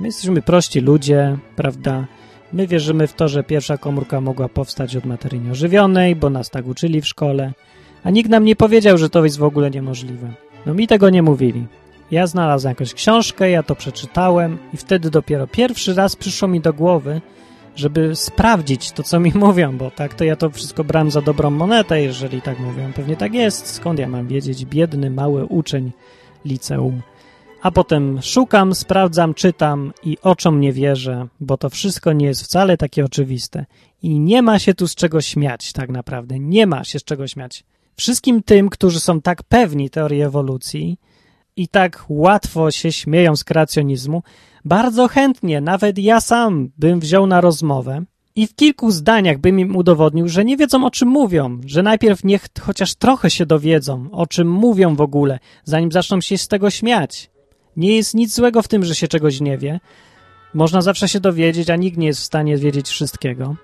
My 0.00 0.06
jesteśmy 0.06 0.42
prości 0.42 0.80
ludzie, 0.80 1.38
prawda? 1.56 2.06
My 2.52 2.66
wierzymy 2.66 3.06
w 3.06 3.12
to, 3.12 3.28
że 3.28 3.44
pierwsza 3.44 3.78
komórka 3.78 4.20
mogła 4.20 4.48
powstać 4.48 4.96
od 4.96 5.04
materii 5.04 5.40
nieożywionej, 5.40 6.16
bo 6.16 6.30
nas 6.30 6.50
tak 6.50 6.66
uczyli 6.66 7.00
w 7.00 7.06
szkole, 7.06 7.52
a 8.04 8.10
nikt 8.10 8.30
nam 8.30 8.44
nie 8.44 8.56
powiedział, 8.56 8.98
że 8.98 9.10
to 9.10 9.24
jest 9.24 9.38
w 9.38 9.42
ogóle 9.42 9.70
niemożliwe. 9.70 10.28
No 10.66 10.74
mi 10.74 10.86
tego 10.86 11.10
nie 11.10 11.22
mówili. 11.22 11.66
Ja 12.14 12.26
znalazłem 12.26 12.70
jakąś 12.70 12.94
książkę, 12.94 13.50
ja 13.50 13.62
to 13.62 13.74
przeczytałem 13.76 14.58
i 14.72 14.76
wtedy 14.76 15.10
dopiero 15.10 15.46
pierwszy 15.46 15.94
raz 15.94 16.16
przyszło 16.16 16.48
mi 16.48 16.60
do 16.60 16.72
głowy, 16.72 17.20
żeby 17.76 18.16
sprawdzić 18.16 18.92
to, 18.92 19.02
co 19.02 19.20
mi 19.20 19.32
mówią, 19.46 19.76
bo 19.78 19.90
tak 19.90 20.14
to 20.14 20.24
ja 20.24 20.36
to 20.36 20.50
wszystko 20.50 20.84
brałem 20.84 21.10
za 21.10 21.22
dobrą 21.22 21.50
monetę, 21.50 22.02
jeżeli 22.02 22.42
tak 22.42 22.58
mówią. 22.58 22.92
Pewnie 22.92 23.16
tak 23.16 23.34
jest. 23.34 23.66
Skąd 23.66 23.98
ja 23.98 24.08
mam 24.08 24.28
wiedzieć? 24.28 24.64
Biedny, 24.64 25.10
mały 25.10 25.44
uczeń 25.44 25.92
liceum. 26.44 27.02
A 27.62 27.70
potem 27.70 28.22
szukam, 28.22 28.74
sprawdzam, 28.74 29.34
czytam 29.34 29.92
i 30.02 30.18
oczom 30.22 30.60
nie 30.60 30.72
wierzę, 30.72 31.26
bo 31.40 31.56
to 31.56 31.70
wszystko 31.70 32.12
nie 32.12 32.26
jest 32.26 32.42
wcale 32.42 32.76
takie 32.76 33.04
oczywiste. 33.04 33.66
I 34.02 34.20
nie 34.20 34.42
ma 34.42 34.58
się 34.58 34.74
tu 34.74 34.88
z 34.88 34.94
czego 34.94 35.20
śmiać, 35.20 35.72
tak 35.72 35.90
naprawdę. 35.90 36.38
Nie 36.38 36.66
ma 36.66 36.84
się 36.84 36.98
z 36.98 37.04
czego 37.04 37.26
śmiać. 37.26 37.64
Wszystkim 37.96 38.42
tym, 38.42 38.68
którzy 38.68 39.00
są 39.00 39.20
tak 39.20 39.42
pewni 39.42 39.90
teorii 39.90 40.22
ewolucji 40.22 40.98
i 41.56 41.68
tak 41.68 42.04
łatwo 42.08 42.70
się 42.70 42.92
śmieją 42.92 43.36
z 43.36 43.44
kreacjonizmu, 43.44 44.22
bardzo 44.64 45.08
chętnie, 45.08 45.60
nawet 45.60 45.98
ja 45.98 46.20
sam 46.20 46.70
bym 46.78 47.00
wziął 47.00 47.26
na 47.26 47.40
rozmowę 47.40 48.04
i 48.36 48.46
w 48.46 48.54
kilku 48.54 48.90
zdaniach 48.90 49.38
bym 49.38 49.60
im 49.60 49.76
udowodnił, 49.76 50.28
że 50.28 50.44
nie 50.44 50.56
wiedzą 50.56 50.86
o 50.86 50.90
czym 50.90 51.08
mówią, 51.08 51.60
że 51.66 51.82
najpierw 51.82 52.24
niech 52.24 52.46
chociaż 52.60 52.94
trochę 52.94 53.30
się 53.30 53.46
dowiedzą, 53.46 54.08
o 54.12 54.26
czym 54.26 54.50
mówią 54.50 54.96
w 54.96 55.00
ogóle, 55.00 55.38
zanim 55.64 55.92
zaczną 55.92 56.20
się 56.20 56.38
z 56.38 56.48
tego 56.48 56.70
śmiać. 56.70 57.30
Nie 57.76 57.96
jest 57.96 58.14
nic 58.14 58.34
złego 58.34 58.62
w 58.62 58.68
tym, 58.68 58.84
że 58.84 58.94
się 58.94 59.08
czegoś 59.08 59.40
nie 59.40 59.58
wie. 59.58 59.80
Można 60.54 60.82
zawsze 60.82 61.08
się 61.08 61.20
dowiedzieć, 61.20 61.70
a 61.70 61.76
nikt 61.76 61.98
nie 61.98 62.06
jest 62.06 62.20
w 62.20 62.24
stanie 62.24 62.56
wiedzieć 62.56 62.88
wszystkiego. 62.88 63.56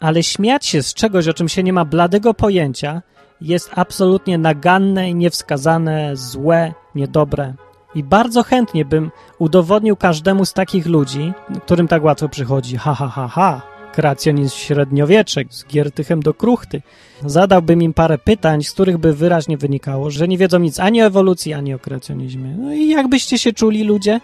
Ale 0.00 0.22
śmiać 0.22 0.66
się 0.66 0.82
z 0.82 0.94
czegoś, 0.94 1.28
o 1.28 1.34
czym 1.34 1.48
się 1.48 1.62
nie 1.62 1.72
ma 1.72 1.84
bladego 1.84 2.34
pojęcia, 2.34 3.02
jest 3.40 3.70
absolutnie 3.74 4.38
naganne 4.38 5.10
i 5.10 5.14
niewskazane, 5.14 6.16
złe, 6.16 6.74
niedobre. 6.94 7.54
I 7.94 8.04
bardzo 8.04 8.42
chętnie 8.42 8.84
bym 8.84 9.10
udowodnił 9.38 9.96
każdemu 9.96 10.44
z 10.44 10.52
takich 10.52 10.86
ludzi, 10.86 11.32
którym 11.64 11.88
tak 11.88 12.04
łatwo 12.04 12.28
przychodzi, 12.28 12.76
ha, 12.76 12.94
ha, 12.94 13.08
ha, 13.08 13.28
ha, 13.28 13.62
kreacjonizm 13.92 14.56
średniowieczek, 14.56 15.54
z 15.54 15.66
Giertychem 15.66 16.22
do 16.22 16.34
kruchty. 16.34 16.82
Zadałbym 17.26 17.82
im 17.82 17.92
parę 17.92 18.18
pytań, 18.18 18.62
z 18.62 18.72
których 18.72 18.98
by 18.98 19.12
wyraźnie 19.12 19.56
wynikało, 19.56 20.10
że 20.10 20.28
nie 20.28 20.38
wiedzą 20.38 20.58
nic 20.58 20.80
ani 20.80 21.02
o 21.02 21.06
ewolucji, 21.06 21.54
ani 21.54 21.74
o 21.74 21.78
kreacjonizmie. 21.78 22.56
No 22.58 22.72
i 22.72 22.88
jakbyście 22.88 23.38
się 23.38 23.52
czuli 23.52 23.84
ludzie? 23.84 24.20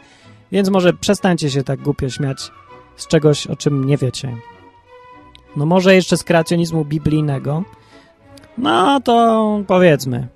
Więc 0.53 0.69
może 0.69 0.93
przestańcie 0.93 1.51
się 1.51 1.63
tak 1.63 1.81
głupio 1.81 2.09
śmiać 2.09 2.51
z 2.97 3.07
czegoś, 3.07 3.47
o 3.47 3.57
czym 3.57 3.85
nie 3.85 3.97
wiecie. 3.97 4.37
No 5.57 5.67
może 5.67 5.95
jeszcze 5.95 6.17
z 6.17 6.25
kreacjonizmu 6.25 6.85
biblijnego. 6.85 7.65
No 8.59 9.01
to 9.01 9.61
powiedzmy, 9.67 10.29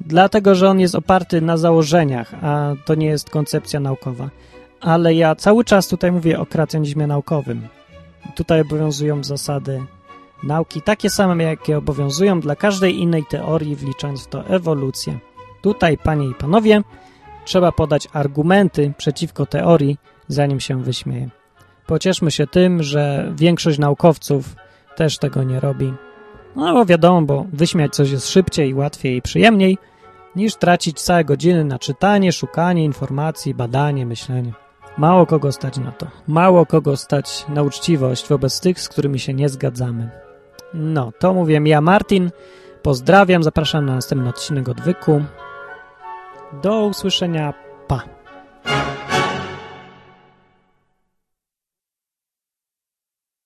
dlatego 0.00 0.54
że 0.54 0.70
on 0.70 0.80
jest 0.80 0.94
oparty 0.94 1.40
na 1.40 1.56
założeniach, 1.56 2.34
a 2.42 2.72
to 2.84 2.94
nie 2.94 3.06
jest 3.06 3.30
koncepcja 3.30 3.80
naukowa. 3.80 4.30
Ale 4.80 5.14
ja 5.14 5.34
cały 5.34 5.64
czas 5.64 5.88
tutaj 5.88 6.12
mówię 6.12 6.40
o 6.40 6.46
kreacjonizmie 6.46 7.06
naukowym. 7.06 7.68
Tutaj 8.34 8.60
obowiązują 8.60 9.24
zasady 9.24 9.82
nauki 10.42 10.82
takie 10.82 11.10
same, 11.10 11.44
jakie 11.44 11.78
obowiązują 11.78 12.40
dla 12.40 12.56
każdej 12.56 12.98
innej 12.98 13.24
teorii, 13.24 13.76
wliczając 13.76 14.24
w 14.24 14.28
to 14.28 14.46
ewolucję. 14.46 15.18
Tutaj, 15.62 15.98
panie 15.98 16.28
i 16.28 16.34
panowie, 16.34 16.82
trzeba 17.44 17.72
podać 17.72 18.08
argumenty 18.12 18.92
przeciwko 18.96 19.46
teorii, 19.46 19.98
zanim 20.28 20.60
się 20.60 20.82
wyśmieje. 20.82 21.28
Pocieszmy 21.86 22.30
się 22.30 22.46
tym, 22.46 22.82
że 22.82 23.32
większość 23.36 23.78
naukowców 23.78 24.56
też 24.96 25.18
tego 25.18 25.42
nie 25.42 25.60
robi. 25.60 25.92
No 26.56 26.74
bo 26.74 26.84
wiadomo, 26.84 27.22
bo 27.22 27.46
wyśmiać 27.52 27.94
coś 27.94 28.10
jest 28.10 28.28
szybciej, 28.28 28.74
łatwiej 28.74 29.16
i 29.16 29.22
przyjemniej, 29.22 29.78
niż 30.36 30.56
tracić 30.56 31.00
całe 31.00 31.24
godziny 31.24 31.64
na 31.64 31.78
czytanie, 31.78 32.32
szukanie 32.32 32.84
informacji, 32.84 33.54
badanie, 33.54 34.06
myślenie. 34.06 34.52
Mało 34.98 35.26
kogo 35.26 35.52
stać 35.52 35.78
na 35.78 35.92
to. 35.92 36.06
Mało 36.26 36.66
kogo 36.66 36.96
stać 36.96 37.46
na 37.48 37.62
uczciwość 37.62 38.28
wobec 38.28 38.60
tych, 38.60 38.80
z 38.80 38.88
którymi 38.88 39.18
się 39.18 39.34
nie 39.34 39.48
zgadzamy. 39.48 40.10
No, 40.74 41.12
to 41.18 41.34
mówię 41.34 41.60
ja, 41.64 41.80
Martin. 41.80 42.30
Pozdrawiam, 42.82 43.42
zapraszam 43.42 43.86
na 43.86 43.94
następny 43.94 44.28
odcinek 44.28 44.68
odwyku. 44.68 45.22
Do 46.62 46.86
usłyszenia. 46.86 47.54
Pa! 47.86 48.02